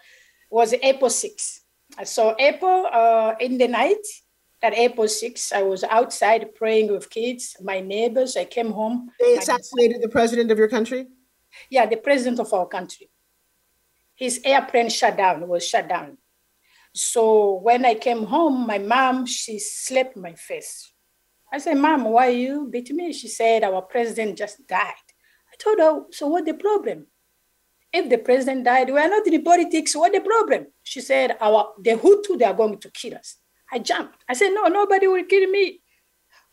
[0.49, 1.61] was April 6.
[2.05, 4.05] So April uh, in the night,
[4.61, 8.37] at April 6, I was outside praying with kids, my neighbors.
[8.37, 9.11] I came home.
[9.19, 11.07] They assassinated the president of your country?
[11.69, 13.09] Yeah, the president of our country.
[14.15, 16.17] His airplane shut down, was shut down.
[16.93, 20.92] So when I came home, my mom, she slapped my face.
[21.53, 23.13] I said, Mom, why are you beat me?
[23.13, 25.05] She said, Our president just died.
[25.51, 27.05] I told her, So what the problem?
[27.93, 29.95] If the president died, we are not in politics.
[29.95, 30.65] What the problem?
[30.81, 33.35] She said, Our the Hutu, they are going to kill us.
[33.71, 34.23] I jumped.
[34.27, 35.81] I said, No, nobody will kill me.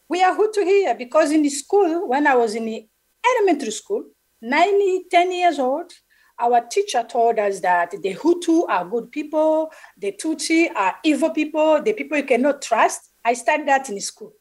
[0.06, 2.86] We are Hutu here because in the school, when I was in the
[3.34, 4.04] elementary school,
[4.42, 5.92] 90, 10 years old,
[6.38, 11.82] our teacher told us that the Hutu are good people, the Tutsi are evil people,
[11.82, 13.12] the people you cannot trust.
[13.24, 14.32] I studied that in school.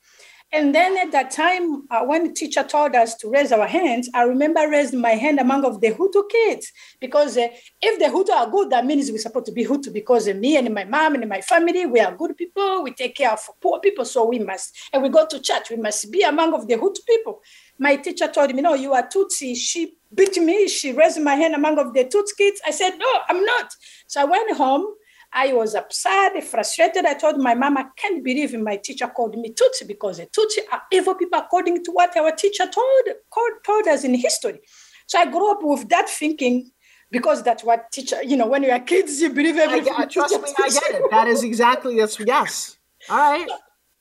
[0.52, 4.10] And then at that time, uh, when the teacher told us to raise our hands,
[4.16, 7.50] I remember raising my hand among of the Hutu kids because uh,
[7.82, 10.58] if the Hutu are good, that means we're supposed to be Hutu because uh, me
[10.58, 12.82] and my mom and my family, we are good people.
[12.82, 14.76] We take care of poor people, so we must.
[14.92, 17.42] And we go to church, we must be among of the Hutu people.
[17.78, 19.56] My teacher told me, no, you are Tutsi.
[19.56, 20.68] She beat me.
[20.68, 22.60] She raised my hand among of the Tutsi kids.
[22.66, 23.72] I said, no, I'm not.
[24.08, 24.96] So I went home
[25.32, 27.06] I was upset, frustrated.
[27.06, 30.60] I told my mom, I can't believe my teacher called me Tutsi because the Tutsi
[30.72, 33.04] are evil people according to what our teacher told,
[33.66, 34.60] told us in history.
[35.06, 36.72] So I grew up with that thinking
[37.12, 39.94] because that's what teacher, you know, when you are kids, you believe everything.
[39.96, 41.04] I, trust me, I get it.
[41.12, 42.78] That is exactly, that's, yes.
[43.10, 43.50] All right.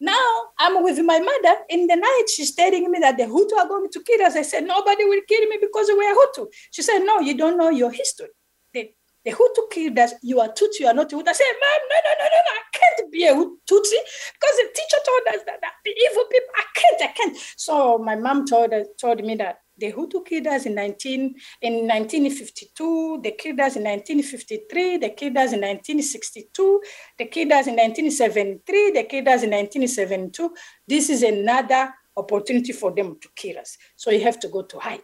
[0.00, 2.24] Now I'm with my mother in the night.
[2.28, 4.36] She's telling me that the Hutu are going to kill us.
[4.36, 6.46] I said, nobody will kill me because we are Hutu.
[6.70, 8.28] She said, no, you don't know your history.
[8.72, 8.92] The
[9.26, 11.26] Hutu kid that you are Tutsi, you are not Hutu.
[11.26, 13.98] I said, Mom, no, no, no, no, no, I can't be a Tutsi
[14.32, 17.36] because the teacher told us that, that the evil people, I can't, I can't.
[17.56, 23.20] So my mom told, told me that the Hutu killed us in 19 in 1952.
[23.22, 24.96] They killed us in 1953.
[24.96, 26.82] They killed us in 1962.
[27.16, 28.90] They killed us in 1973.
[28.90, 30.54] They killed us in 1972.
[30.86, 33.78] This is another opportunity for them to kill us.
[33.94, 35.00] So you have to go to hide.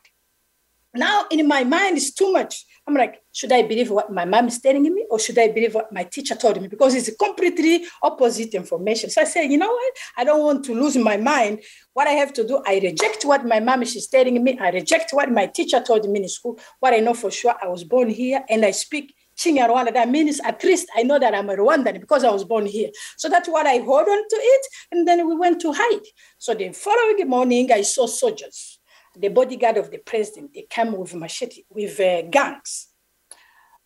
[0.94, 2.64] Now in my mind, it's too much.
[2.87, 5.74] I'm like, should I believe what my mom is telling me or should I believe
[5.74, 6.68] what my teacher told me?
[6.68, 9.09] Because it's completely opposite information.
[9.11, 9.92] So I said, you know what?
[10.18, 11.62] I don't want to lose my mind.
[11.94, 14.59] What I have to do, I reject what my mom is telling me.
[14.59, 16.61] I reject what my teacher told me in school.
[16.80, 19.92] What I know for sure, I was born here and I speak Kinyarwanda.
[19.92, 22.90] That means at least I know that I'm a Rwandan because I was born here.
[23.16, 24.66] So that's what I hold on to it.
[24.92, 26.04] And then we went to hide.
[26.38, 28.78] So the following morning, I saw soldiers,
[29.16, 30.53] the bodyguard of the president.
[30.55, 32.88] They came with machete, with uh, guns.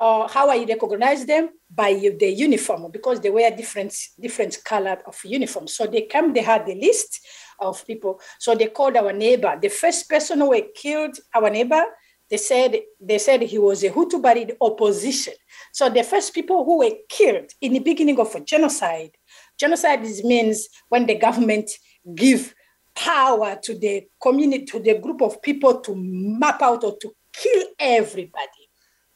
[0.00, 5.18] Uh, how I recognize them by the uniform because they wear different different color of
[5.24, 5.66] uniform.
[5.66, 7.20] So they came, they had the list
[7.58, 8.20] of people.
[8.38, 9.58] So they called our neighbor.
[9.60, 11.84] The first person who were killed our neighbor
[12.30, 15.34] they said they said he was a Hutu, but in opposition.
[15.72, 19.12] So the first people who were killed in the beginning of a genocide,
[19.58, 21.70] genocide means when the government
[22.14, 22.54] give
[22.98, 27.64] power to the community, to the group of people to map out or to kill
[27.78, 28.64] everybody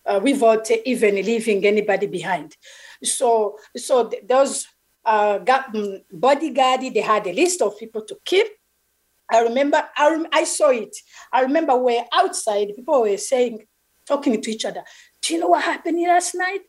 [0.06, 2.56] uh, without even leaving anybody behind.
[3.02, 4.68] So, so those
[5.04, 8.46] uh, mm, bodyguard, they had a list of people to kill.
[9.28, 10.96] I remember, I, I saw it.
[11.32, 13.66] I remember we're outside, people were saying,
[14.06, 14.84] talking to each other,
[15.22, 16.60] do you know what happened last night?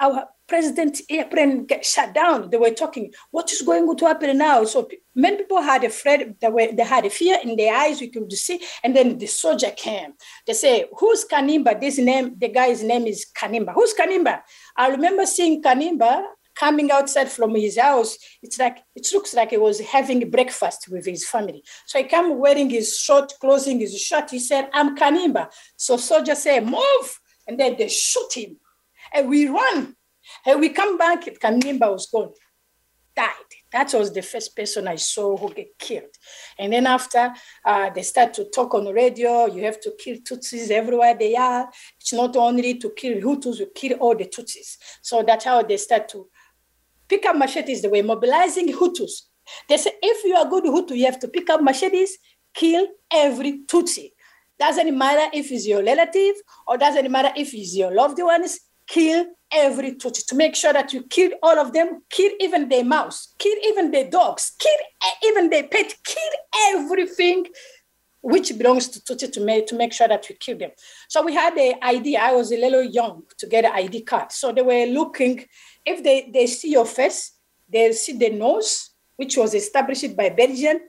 [0.00, 2.50] Our president airplane get shut down.
[2.50, 4.64] They were talking, what is going to happen now?
[4.64, 8.00] So many people had a afraid, they, were, they had a fear in their eyes,
[8.00, 8.60] we could see.
[8.82, 10.14] And then the soldier came.
[10.46, 11.80] They say, who's Kanimba?
[11.80, 13.72] This name, the guy's name is Kanimba.
[13.74, 14.40] Who's Kanimba?
[14.76, 19.56] I remember seeing Kanimba coming outside from his house, it's like it looks like he
[19.56, 21.62] was having breakfast with his family.
[21.86, 24.30] So he came wearing his short, closing his shirt.
[24.30, 25.50] He said, I'm Kanimba.
[25.76, 27.20] So soldier said, move.
[27.46, 28.56] And then they shoot him.
[29.14, 29.94] And we run.
[30.46, 32.32] And we come back, Kanimba was gone,
[33.14, 33.32] died.
[33.72, 36.14] That was the first person I saw who get killed.
[36.58, 37.32] And then after
[37.64, 41.36] uh, they start to talk on the radio, you have to kill Tutsis everywhere they
[41.36, 41.68] are.
[42.00, 44.76] It's not only to kill Hutus, you kill all the Tutsis.
[45.02, 46.28] So that's how they start to
[47.08, 49.22] pick up machetes, they were mobilizing Hutus.
[49.68, 52.18] They say, if you are good Hutu, you have to pick up machetes,
[52.54, 54.12] kill every Tutsi.
[54.58, 56.34] Doesn't matter if it's your relative
[56.66, 60.92] or doesn't matter if it's your loved ones, kill every Tutsi to make sure that
[60.92, 65.50] you kill all of them, kill even their mouse, kill even their dogs, kill even
[65.50, 66.32] their pet, kill
[66.74, 67.46] everything
[68.20, 70.70] which belongs to Tutsi to make, to make sure that we kill them.
[71.08, 72.16] So we had the ID.
[72.16, 74.32] I was a little young to get an ID card.
[74.32, 75.44] So they were looking
[75.84, 77.32] if they, they see your face,
[77.68, 80.80] they see the nose, which was established by Belgian,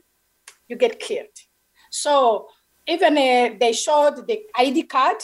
[0.68, 1.28] you get killed.
[1.90, 2.48] So
[2.88, 5.18] even uh, they showed the ID card,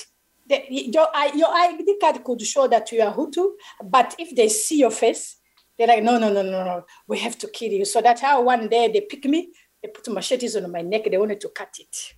[0.48, 3.52] your, your ID card could show that you are Hutu,
[3.84, 5.38] but if they see your face,
[5.78, 7.86] they're like, no, no, no, no, no, we have to kill you.
[7.86, 9.50] So that's how one day they pick me,
[9.82, 12.14] they put machetes on my neck, they wanted to cut it.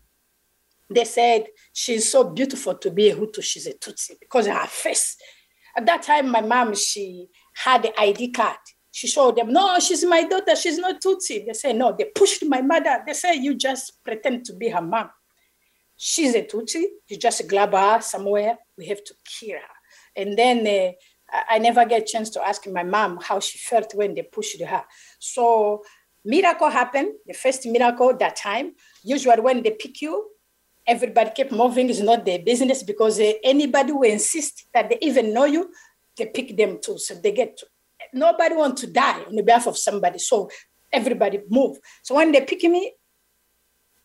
[0.89, 4.67] They said, she's so beautiful to be a Hutu, she's a Tutsi, because of her
[4.67, 5.17] face.
[5.75, 8.57] At that time, my mom, she had the ID card.
[8.91, 11.45] She showed them, no, she's my daughter, she's not Tutsi.
[11.45, 13.03] They say, no, they pushed my mother.
[13.05, 15.09] They say, you just pretend to be her mom.
[15.97, 19.75] She's a Tutsi, you just grab her somewhere, we have to kill her.
[20.15, 20.91] And then uh,
[21.49, 24.61] I never get a chance to ask my mom how she felt when they pushed
[24.61, 24.83] her.
[25.19, 25.83] So
[26.23, 28.73] miracle happened, the first miracle that time.
[29.03, 30.29] Usually when they pick you,
[30.85, 35.33] everybody keep moving is not their business because uh, anybody who insists that they even
[35.33, 35.71] know you,
[36.15, 36.97] they pick them too.
[36.97, 37.65] So they get, to,
[38.13, 40.19] nobody wants to die on the behalf of somebody.
[40.19, 40.49] So
[40.93, 41.77] everybody move.
[42.03, 42.93] So when they pick me,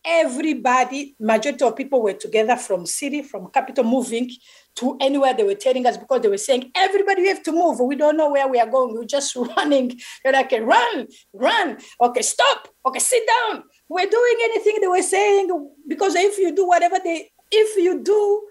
[0.05, 4.29] everybody, majority of people were together from city, from capital, moving
[4.75, 7.79] to anywhere they were telling us because they were saying, everybody we have to move.
[7.79, 8.93] We don't know where we are going.
[8.95, 9.99] We're just running.
[10.23, 11.77] They're like, run, run.
[12.01, 12.67] Okay, stop.
[12.85, 13.63] Okay, sit down.
[13.87, 15.49] We're doing anything they were saying
[15.87, 18.47] because if you do whatever they, if you do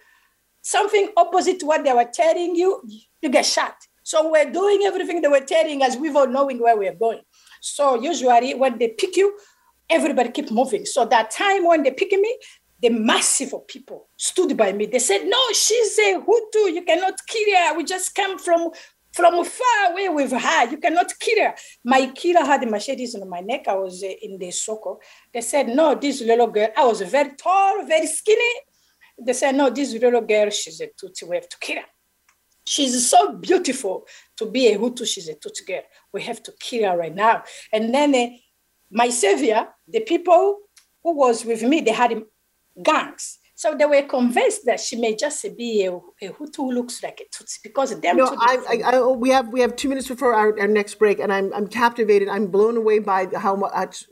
[0.63, 2.83] something opposite to what they were telling you,
[3.21, 3.75] you get shot.
[4.05, 7.21] So we're doing everything they were telling us without knowing where we're going.
[7.61, 9.37] So usually when they pick you,
[9.89, 10.85] everybody keep moving.
[10.87, 12.39] So that time when they pick me,
[12.81, 14.87] the massive of people stood by me.
[14.87, 16.75] They said, no, she's a Hutu.
[16.75, 17.77] You cannot kill her.
[17.77, 18.71] We just come from
[19.13, 20.71] from far away with her.
[20.71, 21.55] You cannot kill her.
[21.85, 23.69] My killer had the machetes on my neck.
[23.69, 24.99] I was uh, in the Soko.
[25.33, 28.53] They said, no, this little girl, I was very tall, very skinny.
[29.21, 31.29] They said, no, this little girl, she's a Tutsi.
[31.29, 31.89] We have to kill her.
[32.65, 34.07] She's so beautiful
[34.39, 35.07] to be a Hutu.
[35.07, 35.83] She's a Tutsi girl.
[36.13, 37.43] We have to kill her right now.
[37.73, 38.29] And then uh,
[38.93, 40.59] my savior, the people
[41.03, 42.23] who was with me, they had
[42.83, 43.39] gangs.
[43.55, 47.21] So they were convinced that she may just be a, a Hutu who looks like
[47.21, 48.17] a Tutsi because of them.
[48.17, 51.21] No, I, I, I, we have we have two minutes before our, our next break,
[51.21, 52.29] and I'm I'm captivated.
[52.29, 54.05] I'm blown away by how much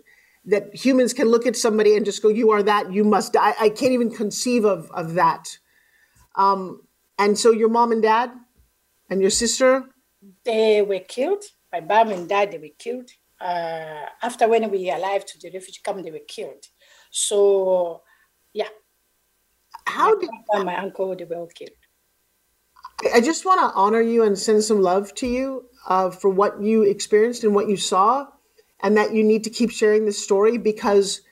[0.45, 2.93] that humans can look at somebody and just go, "You are that.
[2.93, 5.59] You must die." I can't even conceive of of that.
[6.37, 6.83] Um,
[7.19, 8.31] and so your mom and dad
[9.09, 9.85] and your sister,
[10.45, 11.43] they were killed.
[11.73, 13.11] My mom and dad, they were killed.
[13.41, 16.67] Uh, after when we arrived to the refugee camp, they were killed.
[17.11, 18.03] So,
[18.53, 18.69] yeah.
[19.87, 21.71] How did my uncle, they were all killed.
[23.15, 26.63] I just want to honor you and send some love to you uh, for what
[26.63, 28.27] you experienced and what you saw,
[28.83, 31.23] and that you need to keep sharing this story because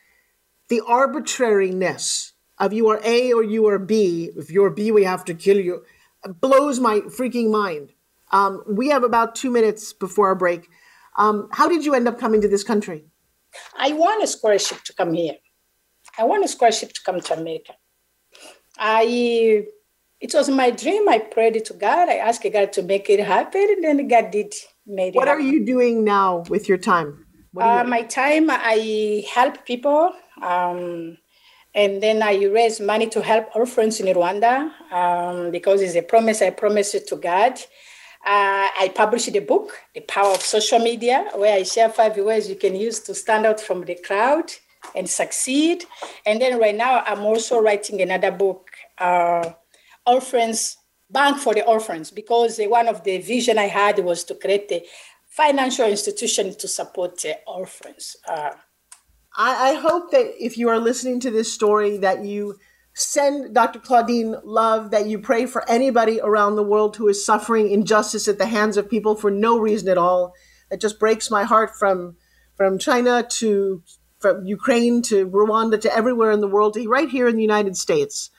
[0.68, 5.24] the arbitrariness of you are A or you are B, if you're B, we have
[5.26, 5.84] to kill you,
[6.40, 7.92] blows my freaking mind.
[8.30, 10.68] Um, we have about two minutes before our break.
[11.18, 13.04] Um, how did you end up coming to this country?
[13.76, 15.34] I want a scholarship to come here.
[16.16, 17.74] I want a scholarship to come to America.
[18.78, 19.66] I
[20.20, 21.08] it was my dream.
[21.08, 22.08] I prayed to God.
[22.08, 24.54] I asked God to make it happen, and then God did
[24.86, 25.16] made it.
[25.16, 27.26] What are you doing now with your time?
[27.56, 30.12] Uh, my time, I help people,
[30.42, 31.18] um,
[31.74, 36.42] and then I raise money to help orphans in Rwanda um, because it's a promise
[36.42, 37.58] I promised to God.
[38.24, 42.48] Uh, I published a book, The Power of Social Media, where I share five ways
[42.48, 44.52] you can use to stand out from the crowd
[44.94, 45.84] and succeed.
[46.26, 49.50] And then right now, I'm also writing another book, uh,
[50.06, 50.76] Orphans
[51.10, 54.84] Bank for the Orphans, because one of the vision I had was to create a
[55.28, 58.16] financial institution to support uh, orphans.
[58.26, 58.50] Uh,
[59.36, 62.56] I, I hope that if you are listening to this story, that you
[62.98, 63.78] send Dr.
[63.78, 68.38] Claudine love, that you pray for anybody around the world who is suffering injustice at
[68.38, 70.34] the hands of people for no reason at all.
[70.70, 72.16] It just breaks my heart from
[72.56, 73.82] from China to
[74.18, 77.76] from Ukraine to Rwanda to everywhere in the world to right here in the United
[77.76, 78.30] States.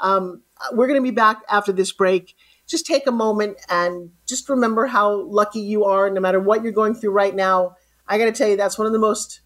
[0.00, 0.42] Um,
[0.72, 2.34] we're going to be back after this break.
[2.66, 6.72] Just take a moment and just remember how lucky you are, no matter what you're
[6.72, 7.76] going through right now.
[8.08, 9.40] I got to tell you, that's one of the most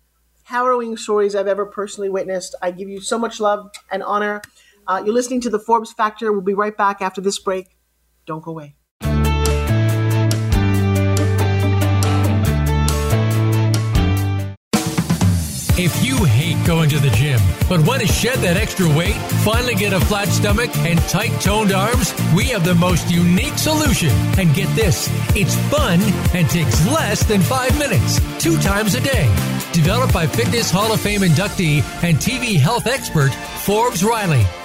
[0.45, 2.55] harrowing stories I've ever personally witnessed.
[2.63, 4.43] I give you so much love and honor.
[4.87, 6.33] Uh, you're listening to the Forbes Factor.
[6.33, 7.77] We'll be right back after this break.
[8.27, 8.77] Don't go away.
[15.79, 19.75] If you hate going to the gym, but want to shed that extra weight, finally
[19.75, 24.11] get a flat stomach and tight toned arms, we have the most unique solution.
[24.39, 25.99] And get this, it's fun
[26.35, 29.62] and takes less than five minutes, two times a day.
[29.73, 33.33] Developed by Fitness Hall of Fame inductee and TV health expert
[33.65, 34.45] Forbes Riley.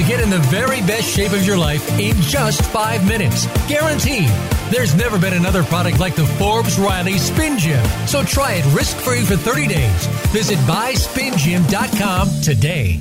[0.00, 3.46] to get in the very best shape of your life in just five minutes.
[3.68, 4.28] Guaranteed.
[4.70, 7.84] There's never been another product like the Forbes Riley Spin Gym.
[8.06, 10.06] So try it risk free for 30 days.
[10.28, 12.98] Visit buyspingym.com today.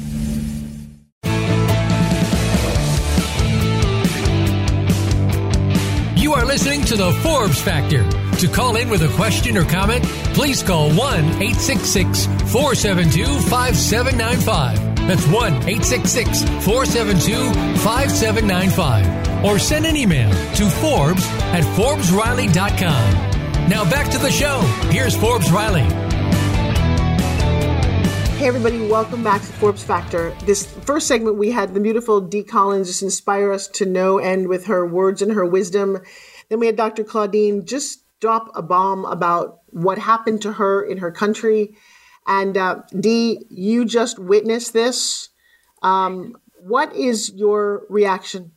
[6.22, 8.04] You are listening to the Forbes Factor.
[8.40, 14.89] To call in with a question or comment, please call 1 866 472 5795.
[15.10, 19.44] That's 1 866 472 5795.
[19.44, 23.68] Or send an email to Forbes at ForbesRiley.com.
[23.68, 24.60] Now back to the show.
[24.92, 25.82] Here's Forbes Riley.
[28.38, 30.32] Hey, everybody, welcome back to Forbes Factor.
[30.46, 34.48] This first segment, we had the beautiful Dee Collins just inspire us to no end
[34.48, 35.98] with her words and her wisdom.
[36.50, 37.04] Then we had Dr.
[37.04, 41.76] Claudine just drop a bomb about what happened to her in her country.
[42.30, 45.30] And uh, Dee, you just witnessed this.
[45.82, 48.52] Um, what is your reaction?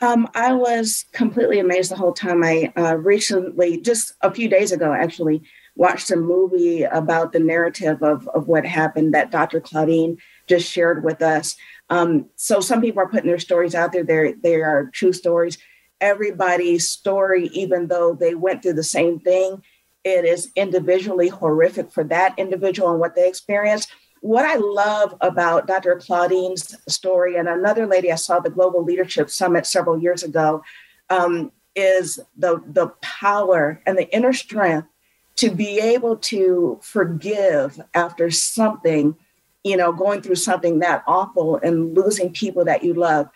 [0.00, 2.42] Um, I was completely amazed the whole time.
[2.42, 5.42] I uh, recently, just a few days ago, actually,
[5.76, 9.60] watched a movie about the narrative of, of what happened that Dr.
[9.60, 11.56] Claudine just shared with us.
[11.90, 14.04] Um, so some people are putting their stories out there.
[14.04, 15.58] They're, they are true stories
[16.04, 19.62] everybody's story, even though they went through the same thing,
[20.04, 23.90] it is individually horrific for that individual and what they experienced.
[24.20, 25.96] What I love about Dr.
[25.96, 30.62] Claudine's story, and another lady I saw at the Global Leadership Summit several years ago,
[31.10, 34.88] um, is the, the power and the inner strength
[35.36, 39.16] to be able to forgive after something,
[39.64, 43.28] you know, going through something that awful and losing people that you love.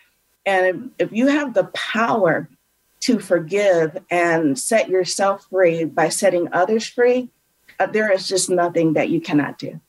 [0.45, 2.47] And if, if you have the power
[3.01, 7.29] to forgive and set yourself free by setting others free,
[7.79, 9.79] uh, there is just nothing that you cannot do.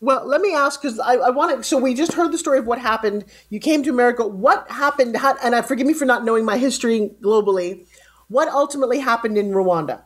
[0.00, 1.64] Well, let me ask because I, I want to.
[1.64, 3.24] So we just heard the story of what happened.
[3.50, 4.26] You came to America.
[4.26, 5.16] What happened?
[5.16, 7.86] How, and I forgive me for not knowing my history globally.
[8.28, 10.02] What ultimately happened in Rwanda?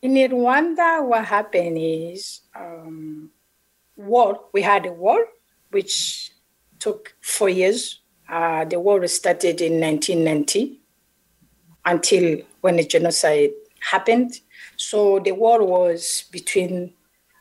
[0.00, 3.30] In Rwanda, what happened is um,
[3.96, 4.40] war.
[4.52, 5.26] We had a war
[5.70, 6.32] which
[6.78, 8.00] took four years.
[8.28, 10.77] Uh, the war started in 1990
[11.84, 13.50] until when the genocide
[13.80, 14.40] happened.
[14.76, 16.92] So the war was between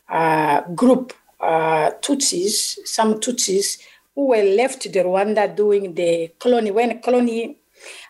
[0.09, 3.79] uh, group uh, Tutsis, some Tutsis
[4.15, 7.57] who were left to the Rwanda doing the colony when colony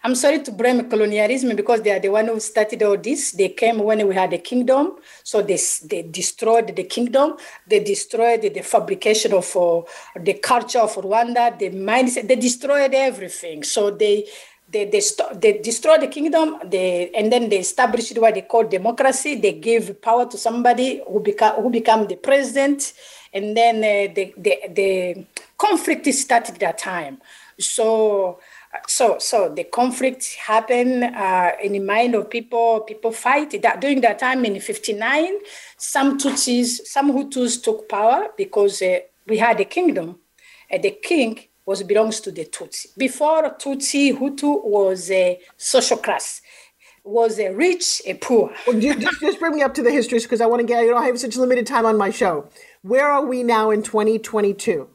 [0.03, 3.31] I'm sorry to blame colonialism because they are the one who started all this.
[3.31, 7.35] They came when we had a kingdom, so they, they destroyed the kingdom.
[7.67, 9.81] They destroyed the fabrication of uh,
[10.19, 12.27] the culture of Rwanda, the mindset.
[12.27, 13.63] They destroyed everything.
[13.63, 14.27] So they
[14.69, 16.57] they they, st- they destroyed the kingdom.
[16.65, 19.35] They and then they established what they call democracy.
[19.35, 22.93] They gave power to somebody who become who become the president,
[23.33, 25.25] and then uh, the, the the
[25.57, 27.19] conflict started that time.
[27.59, 28.39] So
[28.87, 34.01] so so the conflict happened uh, in the mind of people people fight that during
[34.01, 35.39] that time in 59
[35.77, 40.19] some tutsis some hutus took power because uh, we had a kingdom
[40.69, 46.41] and the king was belongs to the tutsi before tutsi hutu was a social class
[47.03, 50.41] was a rich a poor well, just, just bring me up to the histories because
[50.41, 52.49] i want to get you know i have such limited time on my show
[52.81, 54.89] where are we now in 2022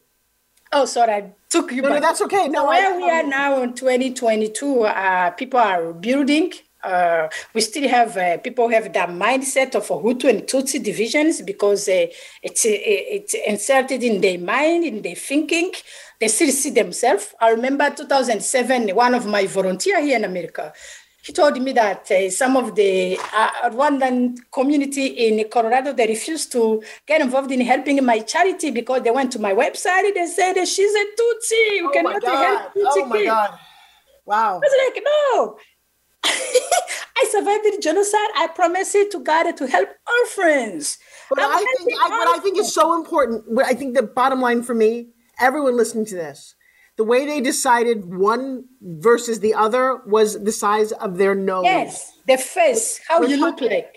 [0.74, 2.00] Oh, sorry, I took you no, back.
[2.00, 2.48] No, that's okay.
[2.48, 6.52] No, where I, we are now in 2022, uh, people are building.
[6.82, 11.88] Uh, we still have uh, people have that mindset of Hutu and Tutsi divisions because
[11.88, 12.06] uh,
[12.42, 15.72] it's uh, it's inserted in their mind, in their thinking.
[16.22, 17.34] They still see themselves.
[17.40, 20.72] I remember 2007, one of my volunteer here in America
[21.22, 26.50] he told me that uh, some of the uh, Rwandan community in Colorado, they refused
[26.52, 30.12] to get involved in helping my charity because they went to my website.
[30.14, 31.76] They said, she's a Tutsi.
[31.76, 33.58] You oh cannot help Tutsi Oh my God.
[34.26, 34.56] Wow.
[34.56, 35.58] I was like, no.
[36.24, 38.30] I survived the genocide.
[38.36, 39.90] I promise it to God to help
[40.22, 40.98] orphans.
[41.30, 43.44] But I think, I, but I think it's so important.
[43.64, 45.06] I think the bottom line for me,
[45.42, 46.54] everyone listening to this,
[46.96, 51.64] the way they decided one versus the other was the size of their nose.
[51.64, 53.96] Yes, the face, how we're you talking, look like.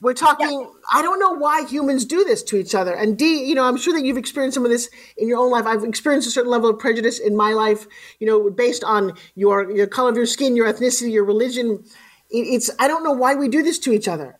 [0.00, 0.66] We're talking, yeah.
[0.92, 2.94] I don't know why humans do this to each other.
[2.94, 5.50] And Dee, you know, I'm sure that you've experienced some of this in your own
[5.50, 5.66] life.
[5.66, 7.88] I've experienced a certain level of prejudice in my life,
[8.20, 11.84] you know, based on your, your color of your skin, your ethnicity, your religion.
[12.30, 14.38] It's, I don't know why we do this to each other.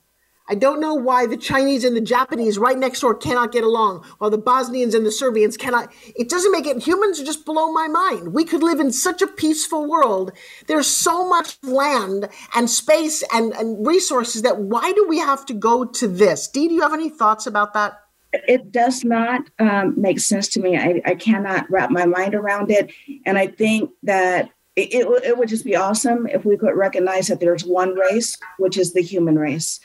[0.49, 4.05] I don't know why the Chinese and the Japanese right next door cannot get along,
[4.19, 5.93] while the Bosnians and the Serbians cannot.
[6.17, 6.83] It doesn't make it.
[6.83, 8.33] Humans just blow my mind.
[8.33, 10.33] We could live in such a peaceful world.
[10.67, 15.55] There's so much land and space and, and resources that why do we have to
[15.55, 16.49] go to this?
[16.49, 18.01] Dee, do you have any thoughts about that?
[18.33, 20.77] It does not um, make sense to me.
[20.77, 22.91] I, I cannot wrap my mind around it.
[23.25, 27.29] And I think that it, it, it would just be awesome if we could recognize
[27.29, 29.81] that there's one race, which is the human race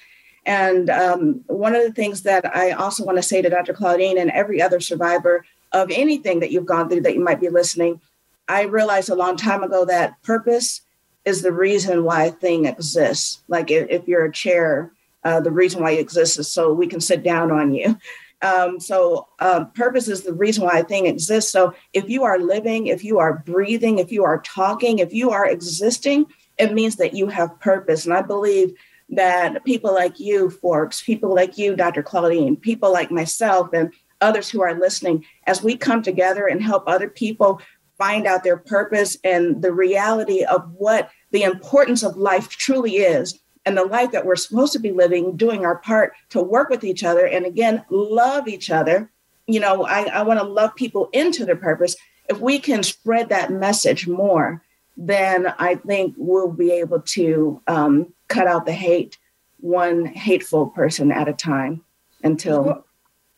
[0.46, 3.74] and um, one of the things that I also want to say to Dr.
[3.74, 7.50] Claudine and every other survivor of anything that you've gone through that you might be
[7.50, 8.02] listening,
[8.48, 10.82] I realized a long time ago that purpose
[11.26, 13.42] is the reason why a thing exists.
[13.48, 14.92] Like if, if you're a chair,
[15.24, 17.98] uh, the reason why it exists is so we can sit down on you.
[18.44, 21.50] Um, so um, purpose is the reason why a thing exists.
[21.50, 25.32] So if you are living, if you are breathing, if you are talking, if you
[25.32, 26.26] are existing,
[26.58, 28.04] it means that you have purpose.
[28.04, 28.76] And I believe
[29.16, 32.04] that people like you, Forbes, people like you, Dr.
[32.04, 36.84] Claudine, people like myself, and others who are listening, as we come together and help
[36.88, 37.62] other people
[37.98, 43.40] find out their purpose and the reality of what the importance of life truly is,
[43.66, 46.84] and the life that we're supposed to be living, doing our part to work with
[46.84, 49.10] each other, and again, love each other.
[49.48, 51.96] You know, I, I want to love people into their purpose.
[52.30, 54.62] If we can spread that message more,
[54.96, 59.18] then I think we'll be able to um, cut out the hate
[59.60, 61.84] one hateful person at a time
[62.24, 62.86] until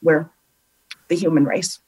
[0.01, 0.29] we're
[1.07, 1.79] the human race.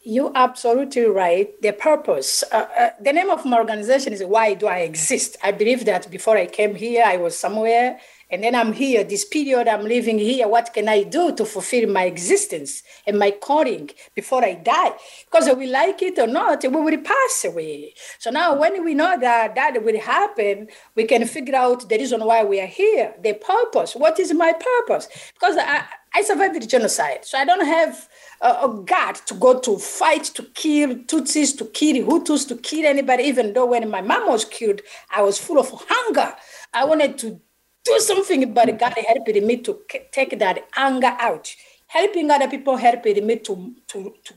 [0.00, 1.60] You're absolutely right.
[1.60, 5.36] The purpose, uh, uh, the name of my organization is Why Do I Exist?
[5.42, 9.24] I believe that before I came here, I was somewhere and then I'm here, this
[9.24, 13.90] period I'm living here, what can I do to fulfill my existence and my calling
[14.14, 14.92] before I die?
[15.24, 17.94] Because we like it or not, we will pass away.
[18.18, 22.24] So now when we know that that will happen, we can figure out the reason
[22.24, 23.94] why we are here, the purpose.
[23.94, 25.08] What is my purpose?
[25.32, 27.24] Because I, I survived the genocide.
[27.24, 28.08] So I don't have
[28.40, 33.24] a, God to go to fight, to kill Tutsis, to kill Hutus, to kill anybody,
[33.24, 36.34] even though when my mom was killed, I was full of hunger.
[36.72, 37.40] I wanted to
[37.88, 39.80] do something, but God helped me to
[40.12, 41.54] take that anger out.
[41.86, 44.34] Helping other people helped me to, to, to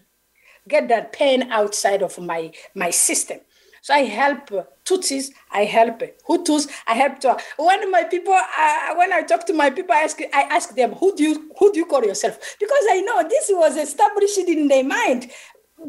[0.68, 3.40] get that pain outside of my, my system.
[3.84, 4.52] So I help
[4.86, 9.54] Tutsis, I help Hutus, I help to, when my people, uh, when I talk to
[9.54, 12.38] my people, I ask, I ask them, who do you who do you call yourself?
[12.60, 15.32] Because I know this was established in their mind.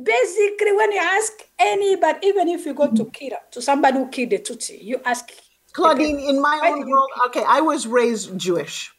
[0.03, 4.31] Basically, when you ask anybody, even if you go to Kira, to somebody who killed
[4.31, 5.31] the Tutsi, you ask
[5.73, 8.93] Claudine, in my own world, okay, I was raised Jewish.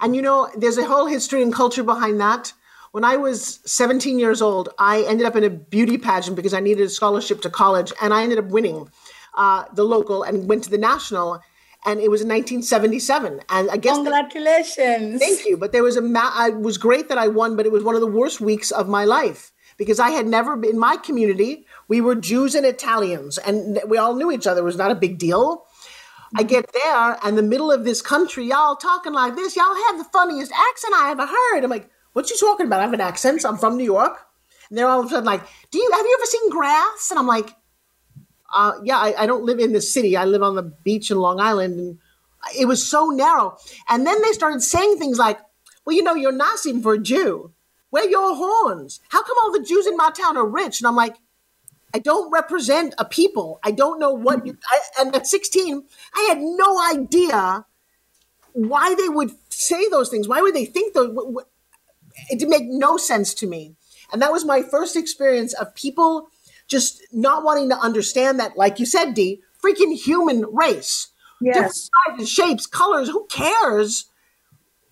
[0.00, 2.52] And you know, there's a whole history and culture behind that.
[2.92, 6.60] When I was 17 years old, I ended up in a beauty pageant because I
[6.60, 8.90] needed a scholarship to college, and I ended up winning
[9.36, 11.40] uh, the local and went to the national.
[11.86, 13.40] And it was in 1977.
[13.48, 15.18] And I guess congratulations.
[15.18, 15.56] thank you.
[15.56, 17.94] But there was a ma- it was great that I won, but it was one
[17.94, 21.66] of the worst weeks of my life because I had never been in my community.
[21.88, 24.60] We were Jews and Italians, and we all knew each other.
[24.60, 25.64] It was not a big deal.
[26.36, 29.56] I get there, and the middle of this country, y'all talking like this.
[29.56, 31.64] Y'all have the funniest accent I ever heard.
[31.64, 32.80] I'm like, what you talking about?
[32.80, 33.44] I have an accent.
[33.44, 34.18] I'm from New York.
[34.68, 37.10] And they're all of a sudden like, do you have you ever seen grass?
[37.10, 37.50] And I'm like,
[38.54, 40.16] uh, yeah, I, I don't live in the city.
[40.16, 41.98] I live on the beach in Long Island, and
[42.58, 43.56] it was so narrow.
[43.88, 45.38] And then they started saying things like,
[45.84, 47.52] well, you know, you're Nasim for a Jew.
[47.90, 49.00] Where your horns?
[49.08, 50.80] How come all the Jews in my town are rich?
[50.80, 51.16] And I'm like,
[51.92, 53.58] I don't represent a people.
[53.64, 54.46] I don't know what.
[54.46, 55.82] You, I, and at 16,
[56.14, 57.66] I had no idea
[58.52, 60.28] why they would say those things.
[60.28, 61.16] Why would they think those?
[62.30, 63.74] It didn't make no sense to me.
[64.12, 66.28] And that was my first experience of people
[66.66, 71.08] just not wanting to understand that, like you said, Dee, freaking human race.
[71.40, 71.54] Yes.
[71.54, 71.74] Different
[72.18, 74.06] sizes, shapes, colors, who cares?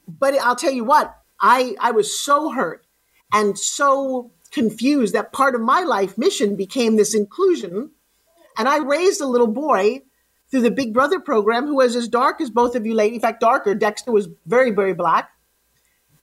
[0.07, 2.87] But I'll tell you what, I, I was so hurt
[3.33, 7.91] and so confused that part of my life mission became this inclusion.
[8.57, 10.03] And I raised a little boy
[10.51, 13.17] through the Big Brother program who was as dark as both of you ladies.
[13.17, 13.75] In fact, darker.
[13.75, 15.31] Dexter was very, very black.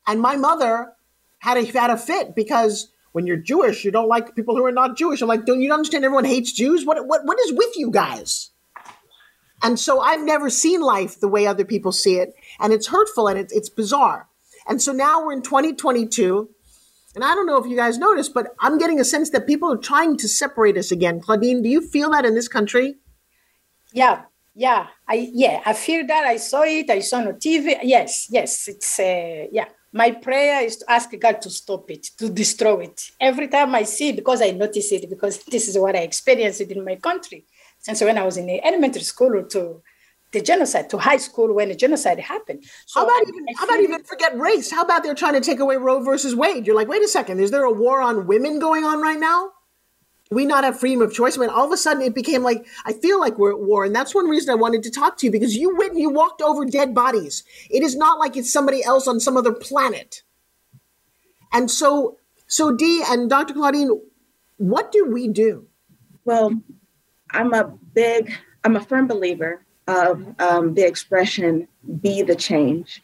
[0.08, 0.94] And my mother
[1.40, 4.72] had a, had a fit because when you're Jewish, you don't like people who are
[4.72, 5.22] not Jewish.
[5.22, 6.86] I'm like, don't you understand everyone hates Jews?
[6.86, 8.50] What, what, what is with you guys?
[9.64, 12.36] And so I've never seen life the way other people see it.
[12.60, 14.28] And it's hurtful and it's, it's bizarre.
[14.68, 16.50] And so now we're in 2022
[17.16, 19.72] and I don't know if you guys noticed, but I'm getting a sense that people
[19.72, 21.22] are trying to separate us again.
[21.22, 22.96] Claudine, do you feel that in this country?
[23.94, 26.26] Yeah, yeah, I yeah, I feel that.
[26.26, 26.90] I saw it.
[26.90, 27.78] I saw on TV.
[27.84, 29.68] Yes, yes, it's uh, yeah.
[29.94, 33.12] My prayer is to ask God to stop it, to destroy it.
[33.20, 36.60] Every time I see it, because I notice it, because this is what I experienced
[36.60, 37.46] in my country.
[37.80, 39.82] Since when I was in elementary school to
[40.36, 42.64] the genocide to high school when the genocide happened.
[42.86, 44.70] So how about even how about even forget race?
[44.70, 46.68] How about they're trying to take away Roe versus Wade?
[46.68, 49.52] You're like, wait a second, is there a war on women going on right now?
[50.30, 51.38] Do we not have freedom of choice?
[51.38, 53.86] I mean, all of a sudden it became like I feel like we're at war,
[53.86, 56.10] and that's one reason I wanted to talk to you because you went and you
[56.10, 57.44] walked over dead bodies.
[57.70, 60.22] It is not like it's somebody else on some other planet.
[61.54, 62.18] And so,
[62.48, 63.54] so Dee and Dr.
[63.54, 64.02] Claudine,
[64.58, 65.68] what do we do?
[66.26, 66.52] Well,
[67.32, 68.34] I'm a big,
[68.64, 71.68] I'm a firm believer of um, the expression
[72.02, 73.04] be the change.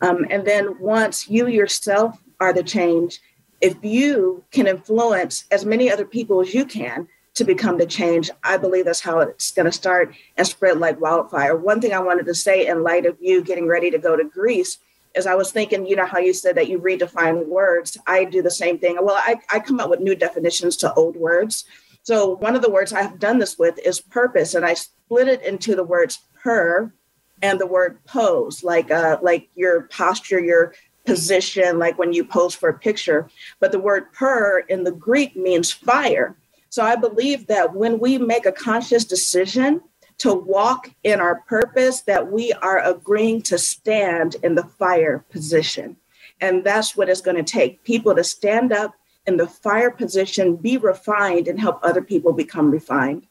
[0.00, 3.20] Um, and then once you yourself are the change,
[3.60, 8.30] if you can influence as many other people as you can to become the change,
[8.42, 11.56] I believe that's how it's going to start and spread like wildfire.
[11.56, 14.24] One thing I wanted to say in light of you getting ready to go to
[14.24, 14.78] Greece
[15.14, 17.98] is I was thinking, you know, how you said that you redefine words.
[18.06, 18.96] I do the same thing.
[19.00, 21.64] Well, I, I come up with new definitions to old words.
[22.10, 25.28] So one of the words I have done this with is purpose, and I split
[25.28, 26.92] it into the words per
[27.40, 30.74] and the word pose, like uh, like your posture, your
[31.06, 33.30] position, like when you pose for a picture.
[33.60, 36.36] But the word per in the Greek means fire.
[36.68, 39.80] So I believe that when we make a conscious decision
[40.18, 45.96] to walk in our purpose, that we are agreeing to stand in the fire position.
[46.40, 48.96] And that's what it's going to take people to stand up
[49.30, 53.22] in the fire position, be refined, and help other people become refined.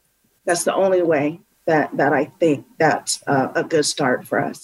[0.46, 1.26] That's the only way
[1.66, 4.58] that, that I think that's uh, a good start for us.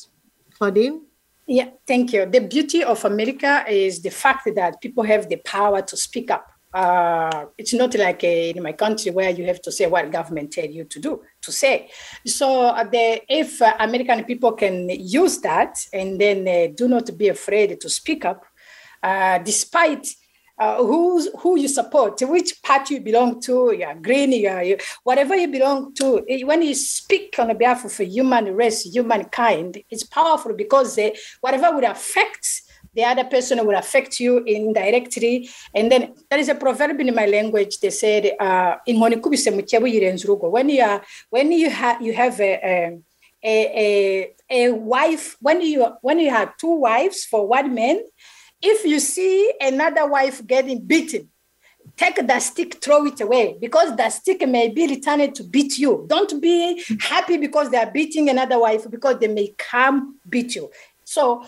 [0.57, 0.97] Claudine?
[1.59, 2.23] Yeah, thank you.
[2.37, 6.47] The beauty of America is the fact that people have the power to speak up.
[6.75, 10.49] Uh, it's not like a, in my country where you have to say what government
[10.57, 11.89] tell you to do to say.
[12.27, 17.07] So uh, the, if uh, American people can use that and then uh, do not
[17.17, 18.45] be afraid to speak up,
[19.03, 20.07] uh, despite
[20.59, 25.49] uh, who's, who you support, which party you belong to, you're green, you're, whatever you
[25.49, 26.25] belong to.
[26.45, 30.99] When you speak on behalf of a human race, humankind, it's powerful because
[31.41, 32.63] whatever would affect
[32.95, 35.51] the other person will affect you indirectly.
[35.75, 37.79] And then there is a proverb in my language.
[37.79, 39.13] They said, uh, "In when
[40.71, 42.99] you are, when you have you have a, a
[43.45, 48.01] a, a, wife when you when you have two wives for one man
[48.63, 51.29] if you see another wife getting beaten,
[51.97, 56.05] take the stick, throw it away because the stick may be returned to beat you.
[56.09, 60.71] Don't be happy because they are beating another wife because they may come beat you.
[61.05, 61.45] So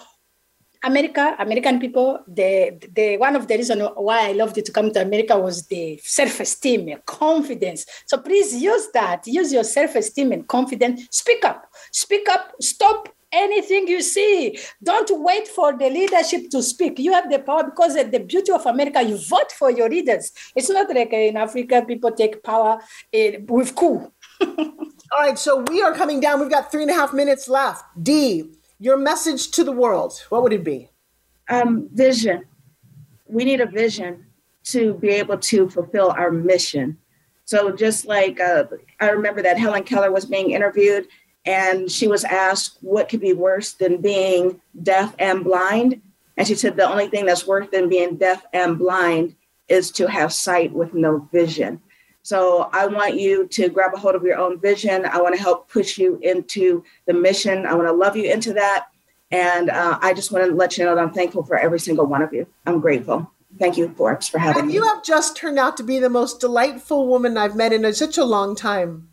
[0.85, 5.03] America, American people, the, the one of the reasons why I loved to come to
[5.03, 7.85] America was the self-esteem, confidence.
[8.07, 9.27] So please use that.
[9.27, 11.09] Use your self-esteem and confidence.
[11.11, 11.69] Speak up.
[11.91, 12.53] Speak up.
[12.61, 14.59] Stop anything you see.
[14.83, 16.99] Don't wait for the leadership to speak.
[16.99, 20.33] You have the power because the beauty of America, you vote for your leaders.
[20.55, 22.79] It's not like in Africa, people take power
[23.15, 24.13] uh, with coup.
[24.41, 26.41] All right, so we are coming down.
[26.41, 27.85] We've got three and a half minutes left.
[28.03, 30.91] Dee, your message to the world, what would it be?
[31.49, 32.45] Um, vision.
[33.27, 34.27] We need a vision
[34.65, 36.99] to be able to fulfill our mission.
[37.47, 38.65] So, just like uh,
[39.01, 41.09] I remember that Helen Keller was being interviewed,
[41.45, 46.01] and she was asked what could be worse than being deaf and blind.
[46.37, 49.35] And she said the only thing that's worse than being deaf and blind
[49.69, 51.81] is to have sight with no vision.
[52.23, 55.07] So I want you to grab a hold of your own vision.
[55.07, 57.65] I want to help push you into the mission.
[57.65, 58.89] I want to love you into that.
[59.31, 62.07] And uh, I just want to let you know that I'm thankful for every single
[62.07, 62.47] one of you.
[62.67, 63.31] I'm grateful.
[63.59, 64.75] Thank you, Forbes, for having and me.
[64.75, 68.19] You have just turned out to be the most delightful woman I've met in such
[68.19, 69.09] a long time.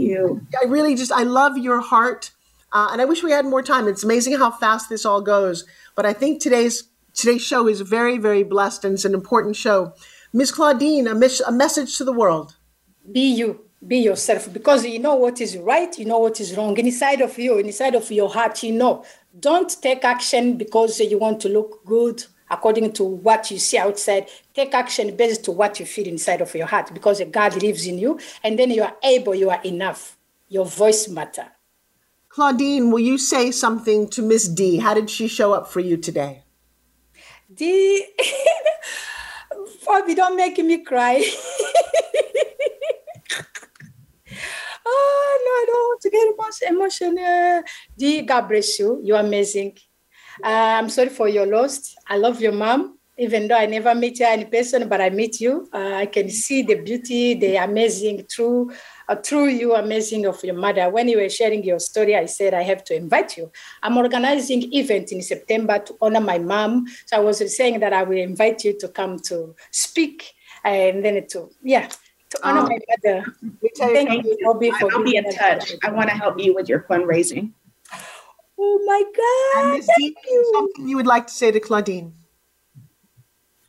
[0.00, 0.46] You.
[0.60, 2.32] I really just, I love your heart.
[2.72, 3.88] Uh, and I wish we had more time.
[3.88, 5.64] It's amazing how fast this all goes.
[5.96, 9.92] But I think today's today's show is very, very blessed and it's an important show.
[10.32, 12.54] Miss Claudine, a, mis- a message to the world
[13.10, 16.76] be you be yourself because you know what is right you know what is wrong
[16.76, 19.02] inside of you inside of your heart you know
[19.38, 24.28] don't take action because you want to look good according to what you see outside
[24.54, 27.98] take action based to what you feel inside of your heart because god lives in
[27.98, 30.16] you and then you are able you are enough
[30.48, 31.46] your voice matter
[32.28, 35.96] claudine will you say something to miss Dee how did she show up for you
[35.96, 36.42] today
[37.52, 38.06] Dee
[39.86, 41.22] Bobby, don't make me cry
[44.86, 47.62] oh no, I don't want to get emotional.
[47.96, 49.00] Dear God bless you.
[49.02, 49.76] You're amazing.
[50.42, 51.94] Uh, I'm sorry for your loss.
[52.08, 55.40] I love your mom, even though I never met her in person, but I meet
[55.40, 55.68] you.
[55.72, 58.72] Uh, I can see the beauty, the amazing, true,
[59.08, 60.88] uh, true you, amazing of your mother.
[60.88, 63.52] When you were sharing your story, I said I have to invite you.
[63.82, 66.86] I'm organizing event in September to honor my mom.
[67.06, 70.32] So I was saying that I will invite you to come to speak
[70.64, 71.88] and then to yeah
[72.30, 73.24] to honor um, my mother.
[73.76, 74.60] Thank, thank you, for
[74.92, 75.72] I'll be in touch.
[75.82, 77.52] I want to help you with your fundraising.
[78.62, 79.74] Oh my God.
[79.74, 80.50] And thank you.
[80.54, 82.12] Something you would like to say to Claudine?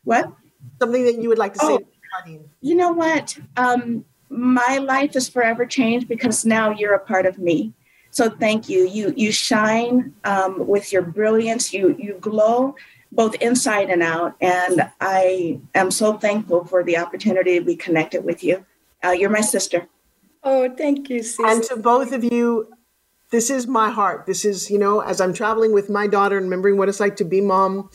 [0.04, 0.32] What?
[0.80, 2.50] Something that you would like to oh, say to Claudine?
[2.60, 3.38] You know what?
[3.56, 7.74] Um, my life is forever changed because now you're a part of me.
[8.10, 8.86] So thank you.
[8.88, 11.74] You you shine um, with your brilliance.
[11.74, 12.76] You you glow
[13.12, 14.36] both inside and out.
[14.42, 18.66] And I am so thankful for the opportunity to be connected with you.
[19.04, 19.88] Uh, you're my sister.
[20.44, 21.46] Oh, thank you, sister.
[21.46, 22.74] And to both of you,
[23.32, 24.26] this is my heart.
[24.26, 27.16] This is, you know, as I'm traveling with my daughter and remembering what it's like
[27.18, 27.90] to be mom.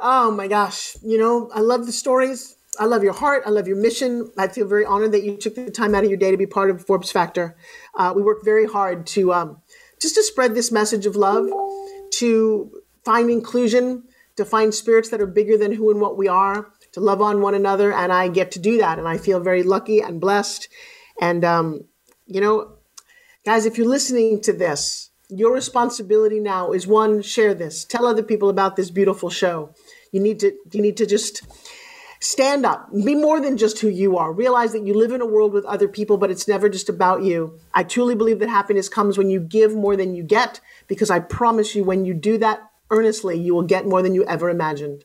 [0.00, 2.56] Oh my gosh, you know, I love the stories.
[2.78, 3.44] I love your heart.
[3.46, 4.30] I love your mission.
[4.36, 6.46] I feel very honored that you took the time out of your day to be
[6.46, 7.56] part of Forbes Factor.
[7.96, 9.62] Uh, we work very hard to um,
[10.00, 11.46] just to spread this message of love,
[12.14, 12.70] to
[13.04, 14.04] find inclusion,
[14.36, 17.40] to find spirits that are bigger than who and what we are, to love on
[17.40, 17.92] one another.
[17.92, 18.98] And I get to do that.
[18.98, 20.68] And I feel very lucky and blessed.
[21.20, 21.84] And, um,
[22.26, 22.73] you know,
[23.44, 28.22] guys, if you're listening to this, your responsibility now is one, share this, tell other
[28.22, 29.74] people about this beautiful show.
[30.12, 31.42] You need to, you need to just
[32.20, 34.32] stand up, be more than just who you are.
[34.32, 37.22] Realize that you live in a world with other people, but it's never just about
[37.22, 37.58] you.
[37.74, 41.20] I truly believe that happiness comes when you give more than you get, because I
[41.20, 45.04] promise you, when you do that, earnestly, you will get more than you ever imagined.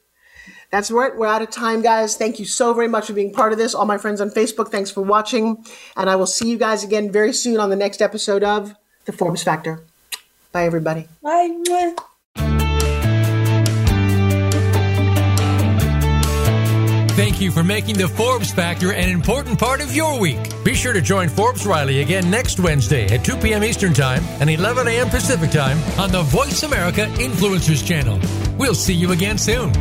[0.71, 1.15] That's right.
[1.15, 2.15] We're out of time, guys.
[2.15, 3.73] Thank you so very much for being part of this.
[3.73, 5.65] All my friends on Facebook, thanks for watching.
[5.97, 9.11] And I will see you guys again very soon on the next episode of The
[9.11, 9.83] Forbes Factor.
[10.51, 11.07] Bye, everybody.
[11.23, 11.95] Bye.
[17.19, 20.39] Thank you for making the Forbes Factor an important part of your week.
[20.63, 23.63] Be sure to join Forbes Riley again next Wednesday at 2 p.m.
[23.63, 25.09] Eastern Time and 11 a.m.
[25.09, 28.19] Pacific Time on the Voice America Influencers Channel.
[28.57, 29.73] We'll see you again soon.